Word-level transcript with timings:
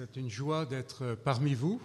C'est 0.00 0.16
une 0.16 0.30
joie 0.30 0.64
d'être 0.64 1.14
parmi 1.24 1.52
vous, 1.52 1.78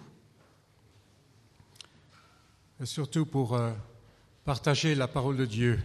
et 2.80 2.86
surtout 2.86 3.26
pour 3.26 3.52
euh, 3.52 3.72
partager 4.42 4.94
la 4.94 5.06
parole 5.06 5.36
de 5.36 5.44
Dieu. 5.44 5.78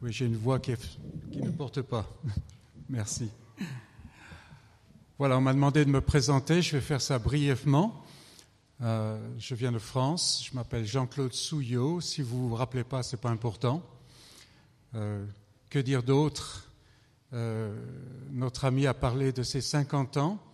Oui, 0.00 0.12
j'ai 0.12 0.26
une 0.26 0.36
voix 0.36 0.58
qui, 0.58 0.74
ne 1.36 1.50
porte 1.50 1.82
pas. 1.82 2.10
Merci. 2.88 3.30
Voilà, 5.20 5.38
on 5.38 5.40
m'a 5.40 5.52
demandé 5.52 5.84
de 5.84 5.90
me 5.90 6.00
présenter, 6.00 6.62
je 6.62 6.72
vais 6.72 6.82
faire 6.82 7.00
ça 7.00 7.20
brièvement. 7.20 8.02
Euh, 8.80 9.24
je 9.38 9.54
viens 9.54 9.70
de 9.70 9.78
France, 9.78 10.44
je 10.50 10.56
m'appelle 10.56 10.84
Jean-Claude 10.84 11.32
Souillot. 11.32 12.00
Si 12.00 12.22
vous 12.22 12.42
ne 12.42 12.48
vous 12.48 12.56
rappelez 12.56 12.82
pas, 12.82 13.04
ce 13.04 13.14
n'est 13.14 13.22
pas 13.22 13.30
important. 13.30 13.88
Euh, 14.96 15.24
que 15.70 15.78
dire 15.78 16.02
d'autre? 16.02 16.68
Notre 18.32 18.64
ami 18.64 18.88
a 18.88 18.94
parlé 18.94 19.32
de 19.32 19.44
ses 19.44 19.60
50 19.60 20.16
ans. 20.16 20.51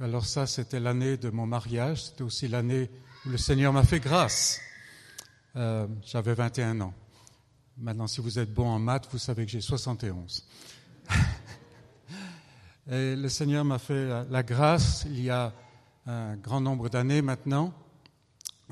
Alors 0.00 0.24
ça, 0.24 0.46
c'était 0.46 0.80
l'année 0.80 1.16
de 1.16 1.30
mon 1.30 1.46
mariage, 1.46 2.04
c'était 2.06 2.22
aussi 2.22 2.48
l'année 2.48 2.90
où 3.24 3.28
le 3.28 3.38
Seigneur 3.38 3.72
m'a 3.72 3.84
fait 3.84 4.00
grâce. 4.00 4.60
Euh, 5.54 5.86
j'avais 6.04 6.34
21 6.34 6.80
ans. 6.80 6.94
Maintenant, 7.76 8.06
si 8.06 8.20
vous 8.20 8.38
êtes 8.38 8.52
bon 8.52 8.66
en 8.66 8.78
maths, 8.78 9.08
vous 9.12 9.18
savez 9.18 9.44
que 9.44 9.52
j'ai 9.52 9.60
71. 9.60 10.44
Et 12.90 13.14
le 13.14 13.28
Seigneur 13.28 13.64
m'a 13.64 13.78
fait 13.78 14.24
la 14.28 14.42
grâce, 14.42 15.04
il 15.06 15.22
y 15.22 15.30
a 15.30 15.52
un 16.06 16.36
grand 16.36 16.60
nombre 16.60 16.88
d'années 16.88 17.22
maintenant, 17.22 17.72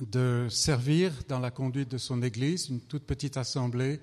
de 0.00 0.48
servir 0.50 1.12
dans 1.28 1.38
la 1.38 1.50
conduite 1.50 1.90
de 1.90 1.98
son 1.98 2.22
Église, 2.22 2.70
une 2.70 2.80
toute 2.80 3.04
petite 3.04 3.36
assemblée 3.36 4.00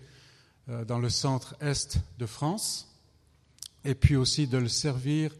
euh, 0.69 0.85
dans 0.85 0.99
le 0.99 1.09
centre-est 1.09 1.99
de 2.19 2.25
France, 2.25 2.87
et 3.83 3.95
puis 3.95 4.15
aussi 4.15 4.47
de 4.47 4.57
le 4.57 4.69
servir 4.69 5.31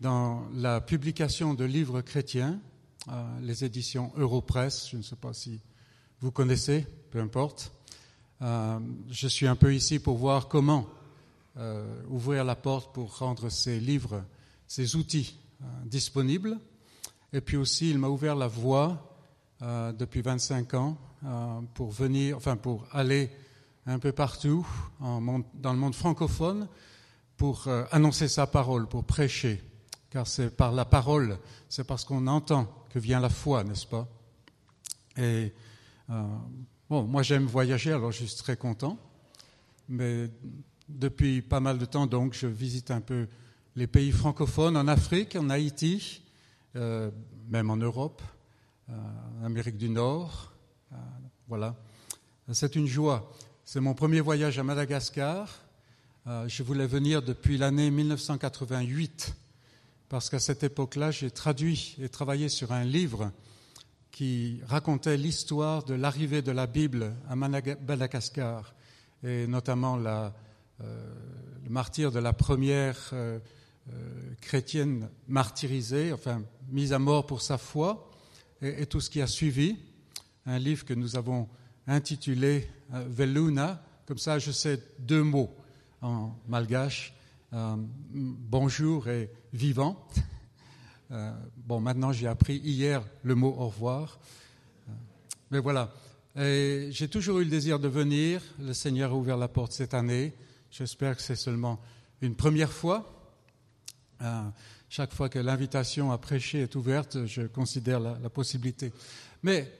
dans 0.00 0.46
la 0.54 0.80
publication 0.80 1.54
de 1.54 1.64
livres 1.64 2.00
chrétiens, 2.02 2.60
euh, 3.08 3.40
les 3.40 3.64
éditions 3.64 4.12
Europress, 4.16 4.88
je 4.90 4.96
ne 4.96 5.02
sais 5.02 5.16
pas 5.16 5.32
si 5.32 5.60
vous 6.20 6.30
connaissez, 6.30 6.86
peu 7.10 7.20
importe. 7.20 7.72
Euh, 8.42 8.78
je 9.10 9.26
suis 9.26 9.46
un 9.46 9.56
peu 9.56 9.74
ici 9.74 9.98
pour 9.98 10.16
voir 10.16 10.48
comment 10.48 10.86
euh, 11.56 12.02
ouvrir 12.08 12.44
la 12.44 12.54
porte 12.54 12.94
pour 12.94 13.18
rendre 13.18 13.48
ces 13.48 13.80
livres, 13.80 14.24
ces 14.66 14.96
outils 14.96 15.36
disponibles. 15.86 16.58
Et 17.32 17.40
puis 17.40 17.56
aussi, 17.56 17.90
il 17.90 17.98
m'a 17.98 18.08
ouvert 18.08 18.36
la 18.36 18.46
voie 18.46 19.04
depuis 19.60 20.22
25 20.22 20.74
ans 20.74 20.96
pour 21.74 21.90
venir, 21.90 22.36
enfin 22.36 22.56
pour 22.56 22.86
aller 22.92 23.28
un 23.86 23.98
peu 23.98 24.12
partout 24.12 24.64
dans 25.00 25.72
le 25.72 25.78
monde 25.78 25.96
francophone 25.96 26.68
pour 27.36 27.66
annoncer 27.90 28.28
sa 28.28 28.46
parole, 28.46 28.86
pour 28.86 29.02
prêcher 29.02 29.60
car 30.10 30.26
c'est 30.26 30.54
par 30.54 30.72
la 30.72 30.84
parole, 30.84 31.38
c'est 31.68 31.84
parce 31.84 32.04
qu'on 32.04 32.26
entend 32.26 32.66
que 32.90 32.98
vient 32.98 33.20
la 33.20 33.28
foi, 33.28 33.64
n'est-ce 33.64 33.86
pas? 33.86 34.08
Et 35.16 35.52
euh, 36.10 36.22
moi 36.88 37.22
j'aime 37.22 37.44
voyager, 37.44 37.92
alors 37.92 38.12
je 38.12 38.24
suis 38.24 38.36
très 38.36 38.56
content, 38.56 38.98
mais 39.88 40.30
depuis 40.88 41.42
pas 41.42 41.60
mal 41.60 41.78
de 41.78 41.84
temps, 41.84 42.06
donc, 42.06 42.34
je 42.34 42.46
visite 42.46 42.90
un 42.90 43.00
peu 43.00 43.28
les 43.76 43.86
pays 43.86 44.10
francophones 44.10 44.76
en 44.76 44.88
Afrique, 44.88 45.36
en 45.36 45.50
Haïti, 45.50 46.22
euh, 46.76 47.10
même 47.48 47.70
en 47.70 47.76
Europe, 47.76 48.22
euh, 48.88 48.92
en 49.40 49.44
Amérique 49.44 49.76
du 49.76 49.90
Nord. 49.90 50.52
voilà, 51.46 51.76
c'est 52.52 52.76
une 52.76 52.86
joie. 52.86 53.30
C'est 53.64 53.80
mon 53.80 53.94
premier 53.94 54.20
voyage 54.20 54.58
à 54.58 54.62
Madagascar. 54.62 55.60
je 56.26 56.62
voulais 56.62 56.86
venir 56.86 57.22
depuis 57.22 57.58
l'année 57.58 57.90
1988 57.90 59.34
parce 60.08 60.30
qu'à 60.30 60.38
cette 60.38 60.62
époque-là, 60.62 61.10
j'ai 61.10 61.30
traduit 61.30 61.96
et 62.00 62.08
travaillé 62.08 62.48
sur 62.48 62.72
un 62.72 62.84
livre 62.84 63.30
qui 64.10 64.60
racontait 64.66 65.16
l'histoire 65.16 65.84
de 65.84 65.94
l'arrivée 65.94 66.42
de 66.42 66.50
la 66.50 66.66
Bible 66.66 67.14
à 67.28 67.36
Madagascar, 67.36 68.74
et 69.22 69.46
notamment 69.46 69.96
la, 69.96 70.34
euh, 70.80 71.14
le 71.64 71.70
martyr 71.70 72.10
de 72.10 72.18
la 72.18 72.32
première 72.32 73.10
euh, 73.12 73.38
euh, 73.92 74.34
chrétienne 74.40 75.08
martyrisée, 75.28 76.12
enfin 76.12 76.42
mise 76.70 76.92
à 76.92 76.98
mort 76.98 77.26
pour 77.26 77.42
sa 77.42 77.58
foi, 77.58 78.10
et, 78.62 78.82
et, 78.82 78.86
tout 78.86 79.00
ce 79.00 79.10
qui 79.10 79.20
a 79.20 79.26
suivi. 79.26 79.76
Un 80.46 80.58
livre 80.58 80.84
que 80.84 80.94
nous 80.94 81.16
avons 81.16 81.48
intitulé 81.86 82.68
Veluna, 82.90 83.82
comme 84.06 84.18
ça 84.18 84.38
je 84.38 84.50
sais 84.50 84.82
deux 84.98 85.22
mots 85.22 85.54
en 86.00 86.34
malgache, 86.48 87.14
euh, 87.54 87.76
bonjour 87.78 89.08
et 89.08 89.30
vivant. 89.52 90.06
Euh, 91.10 91.32
bon, 91.56 91.80
maintenant 91.80 92.12
j'ai 92.12 92.26
appris 92.26 92.58
hier 92.58 93.02
le 93.22 93.34
mot 93.34 93.56
au 93.58 93.68
revoir. 93.68 94.18
Euh, 94.86 94.92
mais 95.50 95.58
voilà, 95.58 95.90
j'ai 96.36 97.08
toujours 97.08 97.38
eu 97.38 97.44
le 97.44 97.50
désir 97.50 97.80
de 97.80 97.88
venir. 97.88 98.42
Le 98.60 98.74
Seigneur 98.74 99.12
a 99.12 99.14
ouvert 99.14 99.38
la 99.38 99.48
porte 99.48 99.72
cette 99.72 99.94
année. 99.94 100.34
J'espère 100.70 101.16
que 101.16 101.22
c'est 101.22 101.34
seulement 101.34 101.80
une 102.20 102.34
première 102.34 102.70
fois. 102.70 103.32
chaque 104.90 105.14
fois 105.14 105.30
que 105.30 105.38
l'invitation 105.38 106.12
à 106.12 106.18
prêcher 106.18 106.60
est 106.60 106.76
ouverte, 106.76 107.24
je 107.24 107.46
considère 107.46 108.00
la, 108.00 108.28
possibilité. 108.28 108.92
Mais 109.42 109.72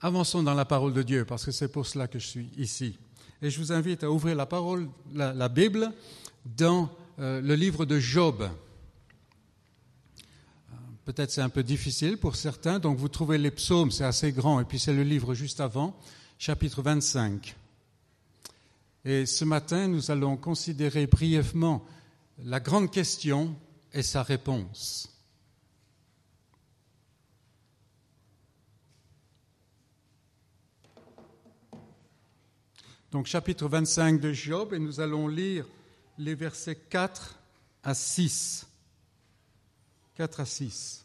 avançons 0.00 0.42
dans 0.42 0.54
la 0.54 0.64
parole 0.64 0.94
de 0.94 1.02
Dieu, 1.02 1.26
parce 1.26 1.44
que 1.44 1.52
c'est 1.52 1.70
pour 1.70 1.86
cela 1.86 2.08
que 2.08 2.18
je 2.18 2.26
suis 2.26 2.48
ici. 2.56 2.98
Et 3.42 3.50
je 3.50 3.58
vous 3.58 3.70
invite 3.70 4.02
à 4.02 4.10
ouvrir 4.10 4.34
la 4.34 4.46
parole, 4.46 4.88
la 5.12 5.48
Bible, 5.50 5.92
dans 6.44 6.90
euh, 7.18 7.40
le 7.40 7.54
livre 7.54 7.84
de 7.84 7.98
Job. 7.98 8.42
Euh, 8.42 8.50
peut-être 11.04 11.30
c'est 11.30 11.40
un 11.40 11.48
peu 11.48 11.62
difficile 11.62 12.18
pour 12.18 12.36
certains, 12.36 12.78
donc 12.78 12.98
vous 12.98 13.08
trouvez 13.08 13.38
les 13.38 13.50
psaumes, 13.50 13.90
c'est 13.90 14.04
assez 14.04 14.32
grand, 14.32 14.60
et 14.60 14.64
puis 14.64 14.78
c'est 14.78 14.94
le 14.94 15.02
livre 15.02 15.34
juste 15.34 15.60
avant, 15.60 15.98
chapitre 16.38 16.82
25. 16.82 17.54
Et 19.04 19.26
ce 19.26 19.44
matin, 19.44 19.88
nous 19.88 20.10
allons 20.10 20.36
considérer 20.36 21.06
brièvement 21.06 21.84
la 22.44 22.60
grande 22.60 22.90
question 22.90 23.56
et 23.92 24.02
sa 24.02 24.22
réponse. 24.22 25.08
Donc 33.10 33.26
chapitre 33.26 33.68
25 33.68 34.20
de 34.20 34.32
Job, 34.32 34.72
et 34.72 34.78
nous 34.78 35.00
allons 35.00 35.28
lire 35.28 35.66
les 36.22 36.34
versets 36.34 36.76
4 36.76 37.38
à 37.82 37.94
6. 37.94 38.66
4 40.14 40.40
à 40.40 40.44
6. 40.44 41.04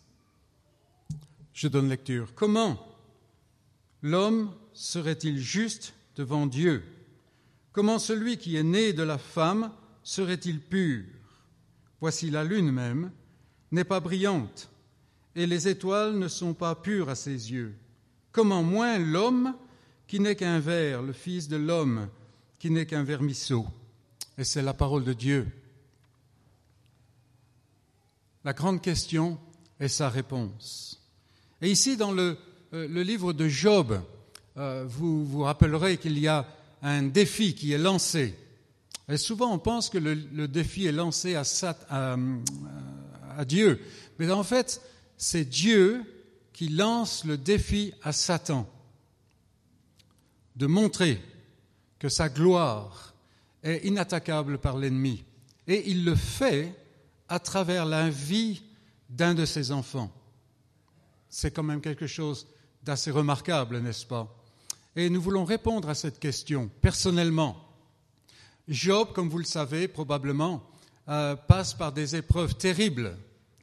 Je 1.53 1.67
donne 1.67 1.89
lecture. 1.89 2.33
Comment 2.35 2.78
l'homme 4.03 4.53
serait-il 4.73 5.39
juste 5.39 5.94
devant 6.16 6.45
Dieu? 6.45 6.83
Comment 7.72 8.00
celui 8.00 8.38
qui 8.38 8.55
est 8.55 8.63
né 8.63 8.94
de 8.94 9.03
la 9.03 9.17
femme 9.17 9.72
serait-il 10.03 10.59
pur? 10.59 11.05
Voici 11.99 12.29
la 12.29 12.44
lune 12.44 12.72
même 12.72 13.11
n'est 13.72 13.84
pas 13.84 13.99
brillante, 13.99 14.69
et 15.35 15.47
les 15.47 15.67
étoiles 15.67 16.17
ne 16.17 16.28
sont 16.28 16.53
pas 16.53 16.75
pures 16.75 17.09
à 17.09 17.16
ses 17.16 17.51
yeux. 17.51 17.75
Comment 18.31 18.63
moins 18.63 18.99
l'homme 18.99 19.55
qui 20.05 20.19
n'est 20.19 20.35
qu'un 20.35 20.59
ver, 20.59 21.01
le 21.01 21.11
Fils 21.11 21.47
de 21.47 21.57
l'homme 21.57 22.07
qui 22.59 22.69
n'est 22.69 22.85
qu'un 22.85 23.03
vermisseau? 23.03 23.66
Et 24.37 24.43
c'est 24.43 24.61
la 24.61 24.73
parole 24.73 25.03
de 25.03 25.13
Dieu. 25.13 25.47
La 28.43 28.53
grande 28.53 28.81
question 28.81 29.37
est 29.79 29.87
sa 29.87 30.09
réponse. 30.09 31.01
Et 31.61 31.71
ici, 31.71 31.97
dans 31.97 32.11
le, 32.11 32.37
euh, 32.73 32.87
livre 33.03 33.33
de 33.33 33.47
Job, 33.47 34.01
euh, 34.57 34.85
vous 34.87 35.25
vous 35.25 35.43
rappellerez 35.43 35.97
qu'il 35.97 36.17
y 36.19 36.27
a 36.27 36.45
un 36.81 37.03
défi 37.03 37.55
qui 37.55 37.71
est 37.73 37.77
lancé. 37.77 38.35
Et 39.09 39.17
souvent, 39.17 39.53
on 39.53 39.59
pense 39.59 39.89
que 39.89 39.97
le, 39.97 40.47
défi 40.47 40.85
est 40.85 40.91
lancé 40.91 41.35
à, 41.35 41.43
à 43.37 43.45
Dieu. 43.45 43.81
Mais 44.19 44.29
en 44.31 44.43
fait, 44.43 44.81
c'est 45.17 45.45
Dieu 45.45 46.03
qui 46.53 46.69
lance 46.69 47.23
le 47.23 47.37
défi 47.37 47.93
à 48.03 48.11
Satan 48.11 48.69
de 50.55 50.67
montrer 50.67 51.22
que 51.99 52.09
sa 52.09 52.29
gloire 52.29 53.13
est 53.67 53.85
inattaquable 53.85 54.58
par 54.58 54.78
l'ennemi. 54.78 55.23
Et 55.67 55.90
il 55.90 56.05
le 56.05 56.16
fait 56.16 56.73
à 57.28 57.40
travers 57.40 57.85
la 57.85 58.09
vie 58.09 58.64
d'un 59.09 59.34
de 59.34 59.46
ses 59.46 59.72
enfants. 59.72 60.11
C'est 61.29 61.52
quand 61.52 61.64
même 61.64 61.81
quelque 61.81 62.08
chose 62.08 62.47
d'assez 62.84 63.11
remarquable, 63.11 63.79
n'est-ce 63.79 64.05
pas? 64.05 64.34
Et 64.96 65.09
nous 65.09 65.22
voulons 65.22 65.46
répondre 65.46 65.90
à 65.90 65.96
cette 65.96 66.19
question 66.19 66.69
personnellement. 66.81 67.64
Job, 68.67 69.09
comme 69.14 69.29
vous 69.29 69.37
le 69.37 69.43
savez 69.43 69.87
probablement, 69.87 70.64
euh, 71.09 71.35
passe 71.35 71.73
par 71.73 71.91
des 71.91 72.16
épreuves 72.16 72.55
terribles 72.55 73.17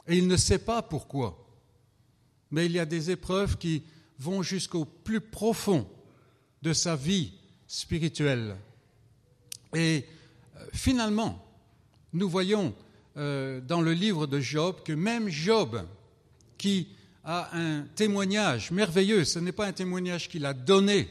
et 0.06 0.16
il 0.16 0.28
ne 0.28 0.36
sait 0.36 0.58
pas 0.58 0.82
pourquoi. 0.82 1.46
Mais 2.50 2.66
il 2.66 2.72
y 2.72 2.78
a 2.78 2.86
des 2.86 3.10
épreuves 3.10 3.58
qui 3.58 3.82
vont 4.18 4.42
jusqu'au 4.42 4.84
plus 4.84 5.20
profond 5.20 5.88
de 6.62 6.72
sa 6.72 6.94
vie 6.96 7.32
spirituelle. 7.66 8.56
Et 9.74 10.04
euh, 10.56 10.64
finalement, 10.72 11.44
nous 12.12 12.28
voyons 12.28 12.74
euh, 13.16 13.60
dans 13.60 13.80
le 13.80 13.92
livre 13.92 14.26
de 14.26 14.40
Job 14.40 14.76
que 14.84 14.92
même 14.92 15.28
Job, 15.28 15.84
qui 16.58 16.88
a 17.24 17.56
un 17.56 17.82
témoignage 17.94 18.70
merveilleux, 18.70 19.24
ce 19.24 19.38
n'est 19.38 19.52
pas 19.52 19.66
un 19.66 19.72
témoignage 19.72 20.28
qu'il 20.28 20.44
a 20.46 20.52
donné, 20.52 21.08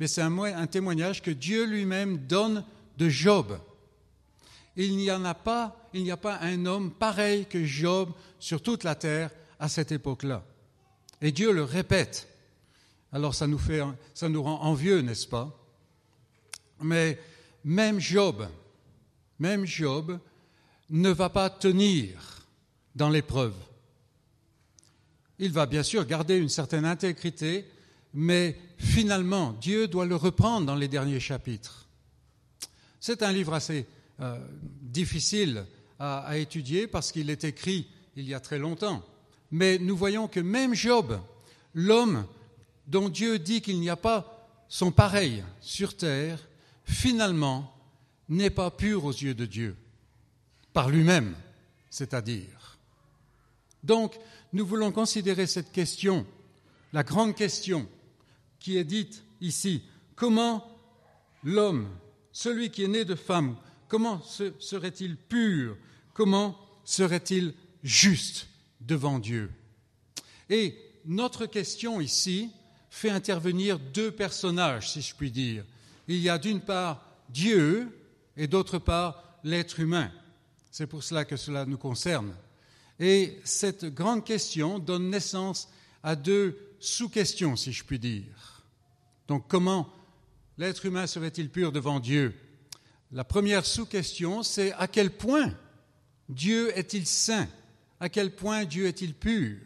mais 0.00 0.06
c'est 0.06 0.22
un, 0.22 0.66
témoignage 0.66 1.22
que 1.22 1.30
Dieu 1.30 1.64
lui-même 1.64 2.18
donne 2.18 2.64
de 2.98 3.08
Job. 3.08 3.58
Il 4.76 4.96
n'y 4.96 5.10
en 5.10 5.24
a 5.24 5.34
pas, 5.34 5.88
il 5.92 6.02
n'y 6.02 6.10
a 6.10 6.16
pas 6.16 6.38
un 6.40 6.66
homme 6.66 6.90
pareil 6.90 7.46
que 7.46 7.64
Job 7.64 8.10
sur 8.40 8.62
toute 8.62 8.84
la 8.84 8.94
terre 8.94 9.30
à 9.60 9.68
cette 9.68 9.92
époque-là. 9.92 10.44
Et 11.20 11.30
Dieu 11.30 11.52
le 11.52 11.62
répète. 11.62 12.28
Alors 13.12 13.34
ça 13.34 13.46
nous 13.46 13.58
fait, 13.58 13.80
ça 14.14 14.28
nous 14.28 14.42
rend 14.42 14.60
envieux, 14.62 15.00
n'est-ce 15.00 15.28
pas? 15.28 15.56
Mais 16.80 17.18
même 17.64 17.98
Job, 17.98 18.46
Job 19.64 20.18
ne 20.90 21.10
va 21.10 21.30
pas 21.30 21.50
tenir 21.50 22.46
dans 22.94 23.08
l'épreuve. 23.08 23.54
Il 25.38 25.50
va 25.50 25.66
bien 25.66 25.82
sûr 25.82 26.06
garder 26.06 26.36
une 26.36 26.48
certaine 26.48 26.84
intégrité, 26.84 27.66
mais 28.12 28.56
finalement, 28.78 29.52
Dieu 29.52 29.88
doit 29.88 30.06
le 30.06 30.16
reprendre 30.16 30.66
dans 30.66 30.76
les 30.76 30.88
derniers 30.88 31.20
chapitres. 31.20 31.88
C'est 33.00 33.22
un 33.22 33.32
livre 33.32 33.54
assez 33.54 33.86
euh, 34.20 34.38
difficile 34.80 35.66
à, 35.98 36.38
étudier 36.38 36.86
parce 36.86 37.12
qu'il 37.12 37.30
est 37.30 37.44
écrit 37.44 37.88
il 38.16 38.28
y 38.28 38.34
a 38.34 38.40
très 38.40 38.58
longtemps. 38.58 39.04
Mais 39.50 39.78
nous 39.78 39.96
voyons 39.96 40.28
que 40.28 40.40
même 40.40 40.74
Job, 40.74 41.18
l'homme 41.74 42.26
dont 42.86 43.08
Dieu 43.08 43.38
dit 43.38 43.60
qu'il 43.60 43.80
n'y 43.80 43.90
a 43.90 43.96
pas 43.96 44.48
son 44.68 44.92
pareil 44.92 45.42
sur 45.60 45.96
terre, 45.96 46.38
finalement 46.84 47.74
n'est 48.28 48.50
pas 48.50 48.70
pur 48.70 49.04
aux 49.04 49.12
yeux 49.12 49.34
de 49.34 49.46
Dieu, 49.46 49.76
par 50.72 50.88
lui-même, 50.88 51.34
c'est-à-dire. 51.90 52.78
Donc, 53.82 54.18
nous 54.52 54.66
voulons 54.66 54.92
considérer 54.92 55.46
cette 55.46 55.72
question, 55.72 56.26
la 56.92 57.02
grande 57.02 57.34
question 57.34 57.88
qui 58.58 58.76
est 58.78 58.84
dite 58.84 59.22
ici. 59.40 59.82
Comment 60.16 60.66
l'homme, 61.42 61.88
celui 62.32 62.70
qui 62.70 62.84
est 62.84 62.88
né 62.88 63.04
de 63.04 63.14
femme, 63.14 63.56
comment 63.88 64.22
serait-il 64.22 65.16
pur? 65.16 65.76
Comment 66.14 66.58
serait-il 66.84 67.52
juste 67.82 68.48
devant 68.80 69.18
Dieu? 69.18 69.50
Et 70.48 70.76
notre 71.04 71.46
question 71.46 72.00
ici 72.00 72.50
fait 72.88 73.10
intervenir 73.10 73.78
deux 73.78 74.10
personnages, 74.10 74.90
si 74.90 75.02
je 75.02 75.14
puis 75.14 75.30
dire. 75.30 75.64
Il 76.08 76.18
y 76.18 76.28
a 76.28 76.38
d'une 76.38 76.60
part 76.60 77.04
Dieu 77.28 77.88
et 78.36 78.46
d'autre 78.46 78.78
part 78.78 79.38
l'être 79.42 79.80
humain. 79.80 80.10
C'est 80.70 80.86
pour 80.86 81.02
cela 81.02 81.24
que 81.24 81.36
cela 81.36 81.66
nous 81.66 81.78
concerne. 81.78 82.34
Et 82.98 83.38
cette 83.44 83.86
grande 83.86 84.24
question 84.24 84.78
donne 84.78 85.10
naissance 85.10 85.68
à 86.02 86.16
deux 86.16 86.58
sous-questions, 86.80 87.56
si 87.56 87.72
je 87.72 87.84
puis 87.84 87.98
dire. 87.98 88.64
Donc 89.28 89.48
comment 89.48 89.92
l'être 90.58 90.84
humain 90.86 91.06
serait-il 91.06 91.50
pur 91.50 91.72
devant 91.72 92.00
Dieu? 92.00 92.34
La 93.10 93.24
première 93.24 93.64
sous-question, 93.64 94.42
c'est 94.42 94.72
à 94.72 94.88
quel 94.88 95.10
point 95.10 95.52
Dieu 96.28 96.76
est-il 96.76 97.06
saint? 97.06 97.48
À 98.00 98.08
quel 98.08 98.34
point 98.34 98.64
Dieu 98.64 98.86
est-il 98.86 99.14
pur? 99.14 99.58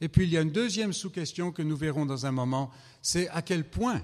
Et 0.00 0.08
puis 0.08 0.24
il 0.24 0.30
y 0.30 0.38
a 0.38 0.42
une 0.42 0.52
deuxième 0.52 0.92
sous-question 0.92 1.52
que 1.52 1.62
nous 1.62 1.76
verrons 1.76 2.06
dans 2.06 2.26
un 2.26 2.32
moment, 2.32 2.70
c'est 3.02 3.28
à 3.30 3.42
quel 3.42 3.64
point 3.64 4.02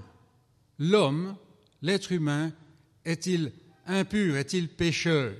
l'homme, 0.79 1.35
l'être 1.81 2.11
humain, 2.11 2.51
est-il 3.05 3.51
impur 3.85 4.37
Est-il 4.37 4.69
pécheur? 4.69 5.33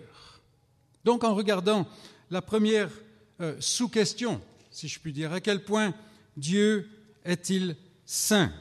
Donc 1.04 1.24
en 1.24 1.36
regardant 1.36 1.88
la 2.30 2.42
première 2.42 2.89
euh, 3.39 3.56
sous-question, 3.60 4.42
si 4.72 4.88
je 4.88 5.00
puis 5.00 5.13
dire, 5.13 5.31
à 5.34 5.42
quel 5.42 5.63
point 5.63 5.94
Dieu 6.36 6.89
est-il 7.24 7.75
saint? 8.06 8.51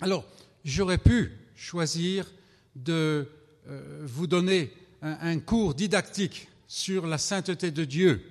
Alors, 0.00 0.24
j'aurais 0.64 0.98
pu 0.98 1.32
choisir 1.56 2.26
de 2.76 3.28
euh, 3.68 4.02
vous 4.04 4.26
donner 4.26 4.72
un, 5.02 5.38
cours 5.38 5.74
didactique 5.74 6.48
sur 6.66 7.06
la 7.06 7.18
sainteté 7.18 7.70
de 7.70 7.84
Dieu. 7.84 8.22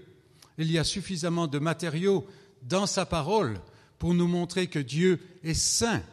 Il 0.57 0.71
y 0.71 0.77
a 0.77 0.83
suffisamment 0.83 1.47
de 1.47 1.59
matériaux 1.59 2.27
dans 2.63 2.85
sa 2.85 3.05
parole 3.05 3.59
pour 3.99 4.13
nous 4.13 4.27
montrer 4.27 4.67
que 4.67 4.79
Dieu 4.79 5.19
est 5.44 5.53
saint, 5.53 6.03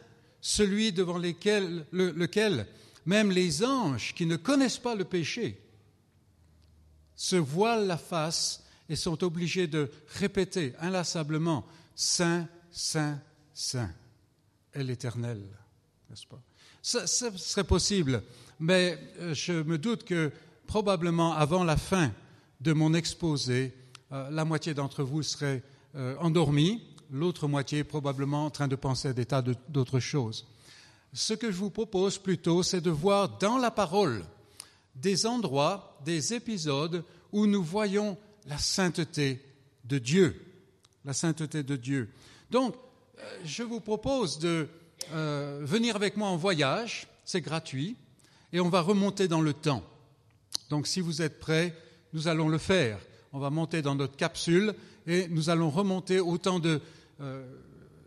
celui 0.45 0.91
devant 0.91 1.17
lequel 1.17 2.67
même 3.07 3.31
les 3.31 3.63
anges 3.63 4.13
qui 4.13 4.27
ne 4.27 4.35
connaissent 4.35 4.77
pas 4.77 4.93
le 4.93 5.03
péché 5.03 5.59
se 7.15 7.35
voilent 7.35 7.87
la 7.87 7.97
face 7.97 8.63
et 8.87 8.95
sont 8.95 9.23
obligés 9.23 9.65
de 9.65 9.89
répéter 10.19 10.75
inlassablement 10.79 11.65
Saint, 11.95 12.47
Saint, 12.69 13.19
Saint 13.55 13.91
est 14.71 14.83
l'Éternel, 14.83 15.41
n'est-ce 16.11 16.27
pas? 16.27 16.43
Ce 16.83 17.07
serait 17.07 17.63
possible, 17.63 18.21
mais 18.59 18.99
euh, 19.21 19.33
je 19.33 19.53
me 19.53 19.79
doute 19.79 20.03
que 20.03 20.31
probablement 20.67 21.33
avant 21.33 21.63
la 21.63 21.77
fin 21.77 22.11
de 22.61 22.71
mon 22.71 22.93
exposé, 22.93 23.73
euh, 24.11 24.29
la 24.29 24.45
moitié 24.45 24.75
d'entre 24.75 25.01
vous 25.01 25.23
serait 25.23 25.63
euh, 25.95 26.15
endormis, 26.19 26.83
l'autre 27.11 27.47
moitié 27.47 27.83
probablement 27.83 28.45
en 28.45 28.49
train 28.49 28.67
de 28.67 28.75
penser 28.75 29.09
à 29.09 29.13
des 29.13 29.25
tas 29.25 29.43
d'autres 29.69 29.99
choses. 29.99 30.45
Ce 31.13 31.33
que 31.33 31.51
je 31.51 31.57
vous 31.57 31.69
propose 31.69 32.17
plutôt, 32.17 32.63
c'est 32.63 32.81
de 32.81 32.89
voir 32.89 33.37
dans 33.37 33.57
la 33.57 33.71
parole 33.71 34.23
des 34.95 35.25
endroits, 35.25 35.97
des 36.03 36.33
épisodes 36.33 37.03
où 37.31 37.47
nous 37.47 37.63
voyons 37.63 38.17
la 38.47 38.57
sainteté 38.57 39.41
de 39.85 39.97
Dieu. 39.97 40.41
La 41.03 41.13
sainteté 41.13 41.63
de 41.63 41.75
Dieu. 41.75 42.09
Donc, 42.49 42.75
euh, 43.19 43.39
je 43.43 43.63
vous 43.63 43.79
propose 43.79 44.39
de 44.39 44.67
venir 45.11 45.95
avec 45.95 46.17
moi 46.17 46.29
en 46.29 46.37
voyage, 46.37 47.07
c'est 47.25 47.41
gratuit, 47.41 47.95
et 48.53 48.59
on 48.59 48.69
va 48.69 48.81
remonter 48.81 49.27
dans 49.27 49.41
le 49.41 49.53
temps. 49.53 49.83
Donc 50.69 50.87
si 50.87 51.01
vous 51.01 51.21
êtes 51.21 51.39
prêts, 51.39 51.75
nous 52.13 52.27
allons 52.27 52.47
le 52.47 52.57
faire. 52.57 52.97
On 53.35 53.39
va 53.39 53.49
monter 53.49 53.81
dans 53.81 53.95
notre 53.95 54.15
capsule 54.15 54.73
et 55.05 55.27
nous 55.27 55.49
allons 55.49 55.69
remonter 55.69 56.21
au 56.21 56.37
temps 56.37 56.59
de 56.59 56.79
euh, 57.19 57.45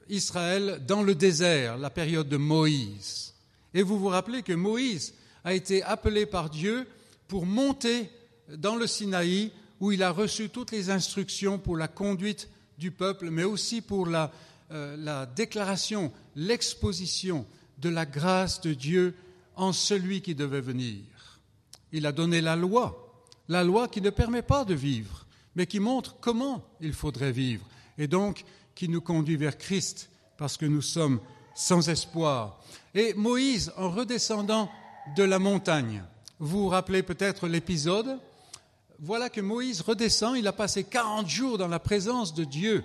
Israël 0.08 0.82
dans 0.88 1.02
le 1.02 1.14
désert, 1.14 1.76
la 1.76 1.90
période 1.90 2.30
de 2.30 2.38
Moïse. 2.38 3.34
Et 3.75 3.82
vous 3.82 3.98
vous 3.98 4.08
rappelez 4.08 4.42
que 4.42 4.54
Moïse 4.54 5.12
a 5.44 5.52
été 5.52 5.82
appelé 5.82 6.25
par 6.25 6.48
Dieu 6.48 6.88
pour 7.26 7.44
monter 7.44 8.08
dans 8.56 8.75
le 8.75 8.86
Sinaï 8.86 9.52
où 9.80 9.92
il 9.92 10.02
a 10.02 10.12
reçu 10.12 10.48
toutes 10.48 10.70
les 10.70 10.88
instructions 10.88 11.58
pour 11.58 11.76
la 11.76 11.88
conduite 11.88 12.49
du 12.78 12.90
peuple, 12.90 13.28
mais 13.28 13.44
aussi 13.44 13.82
pour 13.82 14.06
la, 14.06 14.32
euh, 14.70 14.97
la 14.97 15.26
déclaration, 15.26 16.11
l'exposition 16.37 17.44
de 17.76 17.90
la 17.90 18.06
grâce 18.06 18.62
de 18.62 18.73
Dieu 18.73 19.14
en 19.56 19.75
celui 19.75 20.23
qui 20.23 20.35
devait 20.35 20.62
venir. 20.62 21.02
Il 21.92 22.06
a 22.06 22.12
donné 22.12 22.40
la 22.40 22.56
loi, 22.56 23.07
la 23.49 23.64
loi 23.64 23.88
qui 23.88 24.00
ne 24.00 24.11
permet 24.11 24.43
pas 24.43 24.64
de 24.64 24.75
vivre, 24.75 25.26
mais 25.55 25.67
qui 25.67 25.81
montre 25.81 26.17
comment 26.21 26.64
il 26.81 26.93
faudrait 26.93 27.33
vivre, 27.33 27.64
et 27.97 28.07
donc 28.07 28.45
qui 28.75 28.88
nous 28.88 29.00
conduit 29.00 29.37
vers 29.37 29.59
Christ, 29.59 30.11
parce 30.37 30.57
que 30.57 30.67
nous 30.67 30.83
sommes 30.83 31.21
sans 31.55 31.88
espoir. 31.88 32.61
Et 32.95 33.14
Moïse, 33.14 33.73
en 33.76 33.90
redescendant 33.90 34.71
de 35.17 35.25
la 35.25 35.38
montagne, 35.38 36.05
vous 36.38 36.61
vous 36.61 36.69
rappelez 36.69 37.02
peut-être 37.02 37.49
l'épisode, 37.49 38.19
voilà 39.00 39.31
que 39.31 39.40
Moïse 39.40 39.81
redescend, 39.81 40.37
il 40.37 40.47
a 40.47 40.52
passé 40.52 40.85
40 40.85 41.28
jours 41.28 41.59
dans 41.59 41.69
la 41.69 41.78
présence 41.78 42.35
de 42.35 42.45
Dieu. 42.45 42.85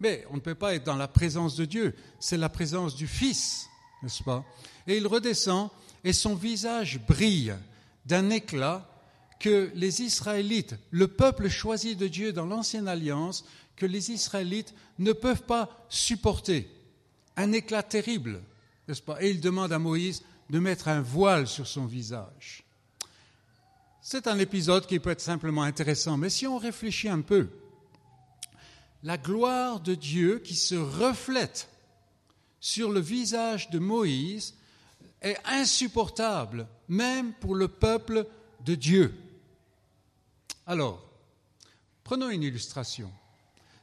Mais 0.00 0.26
on 0.30 0.34
ne 0.34 0.40
peut 0.40 0.54
pas 0.54 0.74
être 0.74 0.84
dans 0.84 0.96
la 0.96 1.08
présence 1.08 1.56
de 1.56 1.64
Dieu, 1.64 1.94
c'est 2.20 2.36
la 2.36 2.48
présence 2.48 2.94
du 2.94 3.06
Fils, 3.06 3.66
n'est-ce 4.02 4.22
pas? 4.22 4.44
Et 4.86 4.98
il 4.98 5.06
redescend 5.06 5.70
et 6.04 6.12
son 6.12 6.34
visage 6.34 7.00
brille 7.06 7.54
d'un 8.04 8.30
éclat 8.30 8.86
que 9.38 9.70
les 9.74 10.02
Israélites, 10.02 10.74
le 10.90 11.08
peuple 11.08 11.48
choisi 11.48 11.96
de 11.96 12.08
Dieu 12.08 12.32
dans 12.32 12.46
l'Ancienne 12.46 12.88
Alliance, 12.88 13.44
que 13.76 13.86
les 13.86 14.10
Israélites 14.10 14.74
ne 14.98 15.12
peuvent 15.12 15.42
pas 15.42 15.86
supporter. 15.88 16.70
Un 17.36 17.52
éclat 17.52 17.82
terrible, 17.82 18.42
n'est-ce 18.88 19.02
pas? 19.02 19.22
Et 19.22 19.30
il 19.30 19.40
demande 19.40 19.72
à 19.72 19.78
Moïse 19.78 20.22
de 20.48 20.58
mettre 20.58 20.88
un 20.88 21.02
voile 21.02 21.46
sur 21.46 21.66
son 21.66 21.84
visage. 21.84 22.64
C'est 24.00 24.26
un 24.26 24.38
épisode 24.38 24.86
qui 24.86 25.00
peut 25.00 25.10
être 25.10 25.20
simplement 25.20 25.62
intéressant, 25.62 26.16
mais 26.16 26.30
si 26.30 26.46
on 26.46 26.58
réfléchit 26.58 27.08
un 27.08 27.20
peu, 27.20 27.48
la 29.02 29.18
gloire 29.18 29.80
de 29.80 29.94
Dieu 29.94 30.38
qui 30.38 30.54
se 30.54 30.74
reflète 30.74 31.68
sur 32.60 32.90
le 32.90 33.00
visage 33.00 33.68
de 33.70 33.78
Moïse 33.78 34.54
est 35.22 35.36
insupportable, 35.44 36.66
même 36.88 37.32
pour 37.34 37.54
le 37.54 37.68
peuple 37.68 38.26
de 38.64 38.74
Dieu. 38.74 39.14
Alors, 40.66 41.00
prenons 42.02 42.28
une 42.28 42.42
illustration. 42.42 43.10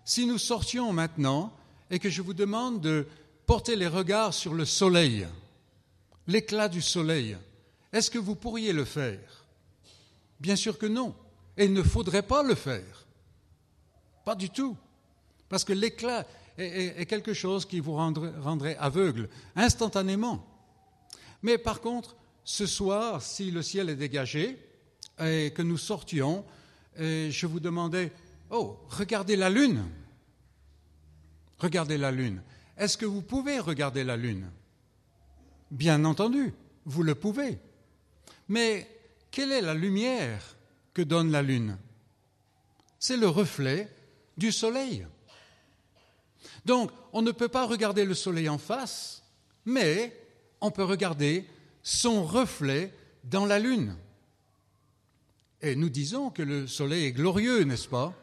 Si 0.03 0.25
nous 0.25 0.37
sortions 0.37 0.91
maintenant 0.91 1.53
et 1.89 1.97
que 1.97 2.09
je 2.09 2.21
vous 2.21 2.33
demande 2.33 2.81
de 2.81 3.07
porter 3.45 3.77
les 3.77 3.87
regards 3.87 4.33
sur 4.33 4.53
le 4.53 4.65
soleil, 4.65 5.25
l'éclat 6.27 6.67
du 6.67 6.81
soleil, 6.81 7.37
est-ce 7.93 8.11
que 8.11 8.19
vous 8.19 8.35
pourriez 8.35 8.73
le 8.73 8.83
faire? 8.83 9.45
Bien 10.41 10.57
sûr 10.57 10.77
que 10.77 10.85
non. 10.85 11.15
Et 11.55 11.65
il 11.65 11.73
ne 11.73 11.83
faudrait 11.83 12.23
pas 12.23 12.43
le 12.43 12.55
faire. 12.55 13.07
Pas 14.25 14.35
du 14.35 14.49
tout. 14.49 14.75
Parce 15.47 15.63
que 15.63 15.71
l'éclat 15.71 16.25
est, 16.57 17.05
quelque 17.05 17.33
chose 17.33 17.65
qui 17.65 17.79
vous 17.79 17.93
rendrait, 17.93 18.75
aveugle 18.77 19.29
instantanément. 19.55 20.45
Mais 21.43 21.57
par 21.57 21.79
contre, 21.79 22.15
ce 22.43 22.65
soir, 22.65 23.21
si 23.21 23.51
le 23.51 23.61
ciel 23.61 23.89
est 23.89 23.95
dégagé 23.95 24.57
et 25.19 25.53
que 25.55 25.61
nous 25.61 25.77
sortions, 25.77 26.43
et 26.97 27.31
je 27.31 27.47
vous 27.47 27.59
demandais, 27.59 28.11
oh, 28.49 28.77
regardez 28.89 29.35
la 29.35 29.49
lune. 29.49 29.83
Regardez 31.59 31.97
la 31.97 32.11
lune. 32.11 32.41
Est-ce 32.77 32.97
que 32.97 33.05
vous 33.05 33.21
pouvez 33.21 33.59
regarder 33.59 34.03
la 34.03 34.17
lune? 34.17 34.49
Bien 35.71 36.03
entendu, 36.05 36.53
vous 36.85 37.03
le 37.03 37.15
pouvez. 37.15 37.59
Mais 38.49 38.87
quelle 39.31 39.51
est 39.51 39.61
la 39.61 39.73
lumière 39.73 40.55
que 40.93 41.01
donne 41.01 41.31
la 41.31 41.41
lune? 41.41 41.77
C'est 42.99 43.17
le 43.17 43.27
reflet 43.27 43.89
du 44.37 44.51
soleil. 44.51 45.05
Donc, 46.65 46.91
on 47.11 47.21
ne 47.21 47.31
peut 47.31 47.47
pas 47.47 47.65
regarder 47.65 48.05
le 48.05 48.13
soleil 48.13 48.49
en 48.49 48.57
face, 48.57 49.23
mais 49.65 50.15
on 50.61 50.71
peut 50.71 50.83
regarder 50.83 51.47
son 51.81 52.23
reflet 52.23 52.93
dans 53.23 53.45
la 53.45 53.59
lune. 53.59 53.95
Et 55.63 55.77
nous 55.77 55.89
disons 55.89 56.29
que 56.29 56.43
le 56.43 56.67
soleil 56.67 57.05
est 57.05 57.13
glorieux, 57.13 57.63
n'est-ce 57.63 57.87
pas? 57.87 58.13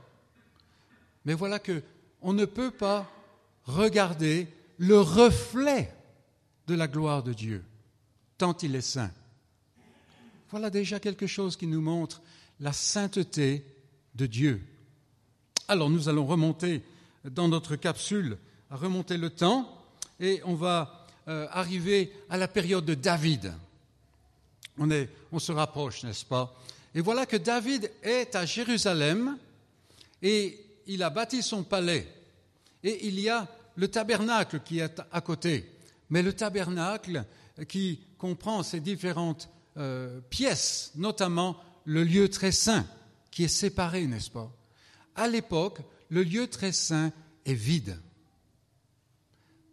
Mais 1.24 1.32
voilà 1.32 1.58
que 1.58 1.82
on 2.20 2.34
ne 2.34 2.44
peut 2.44 2.70
pas 2.70 3.10
regarder 3.64 4.46
le 4.76 5.00
reflet 5.00 5.90
de 6.66 6.74
la 6.74 6.86
gloire 6.86 7.22
de 7.22 7.32
Dieu, 7.32 7.64
tant 8.36 8.54
il 8.58 8.76
est 8.76 8.82
saint. 8.82 9.10
Voilà 10.50 10.68
déjà 10.68 11.00
quelque 11.00 11.26
chose 11.26 11.56
qui 11.56 11.66
nous 11.66 11.80
montre 11.80 12.20
la 12.60 12.74
sainteté 12.74 13.64
de 14.16 14.26
Dieu. 14.26 14.62
Alors 15.66 15.88
nous 15.88 16.10
allons 16.10 16.26
remonter 16.26 16.82
dans 17.24 17.48
notre 17.48 17.74
capsule, 17.74 18.36
remonter 18.70 19.16
le 19.16 19.30
temps, 19.30 19.82
et 20.20 20.42
on 20.44 20.54
va 20.54 21.06
euh, 21.28 21.46
arriver 21.52 22.12
à 22.28 22.36
la 22.36 22.48
période 22.48 22.84
de 22.84 22.94
David. 22.94 23.54
On, 24.76 24.90
est, 24.90 25.08
on 25.32 25.38
se 25.38 25.52
rapproche, 25.52 26.02
n'est-ce 26.04 26.26
pas? 26.26 26.54
Et 26.94 27.00
voilà 27.00 27.26
que 27.26 27.36
David 27.36 27.90
est 28.02 28.34
à 28.34 28.44
Jérusalem, 28.44 29.38
et 30.22 30.58
il 30.86 31.02
a 31.02 31.10
bâti 31.10 31.42
son 31.42 31.62
palais, 31.62 32.06
et 32.82 33.06
il 33.06 33.20
y 33.20 33.28
a 33.28 33.46
le 33.76 33.88
tabernacle 33.88 34.60
qui 34.64 34.80
est 34.80 35.00
à 35.12 35.20
côté. 35.20 35.70
Mais 36.10 36.22
le 36.22 36.32
tabernacle 36.32 37.24
qui 37.68 38.00
comprend 38.18 38.62
ces 38.62 38.80
différentes 38.80 39.48
euh, 39.76 40.20
pièces, 40.30 40.92
notamment 40.96 41.56
le 41.84 42.02
lieu 42.02 42.28
très 42.28 42.52
saint, 42.52 42.86
qui 43.30 43.44
est 43.44 43.48
séparé, 43.48 44.06
n'est-ce 44.06 44.30
pas? 44.30 44.50
À 45.14 45.28
l'époque, 45.28 45.80
le 46.08 46.24
lieu 46.24 46.48
très 46.48 46.72
saint 46.72 47.12
est 47.46 47.54
vide. 47.54 47.96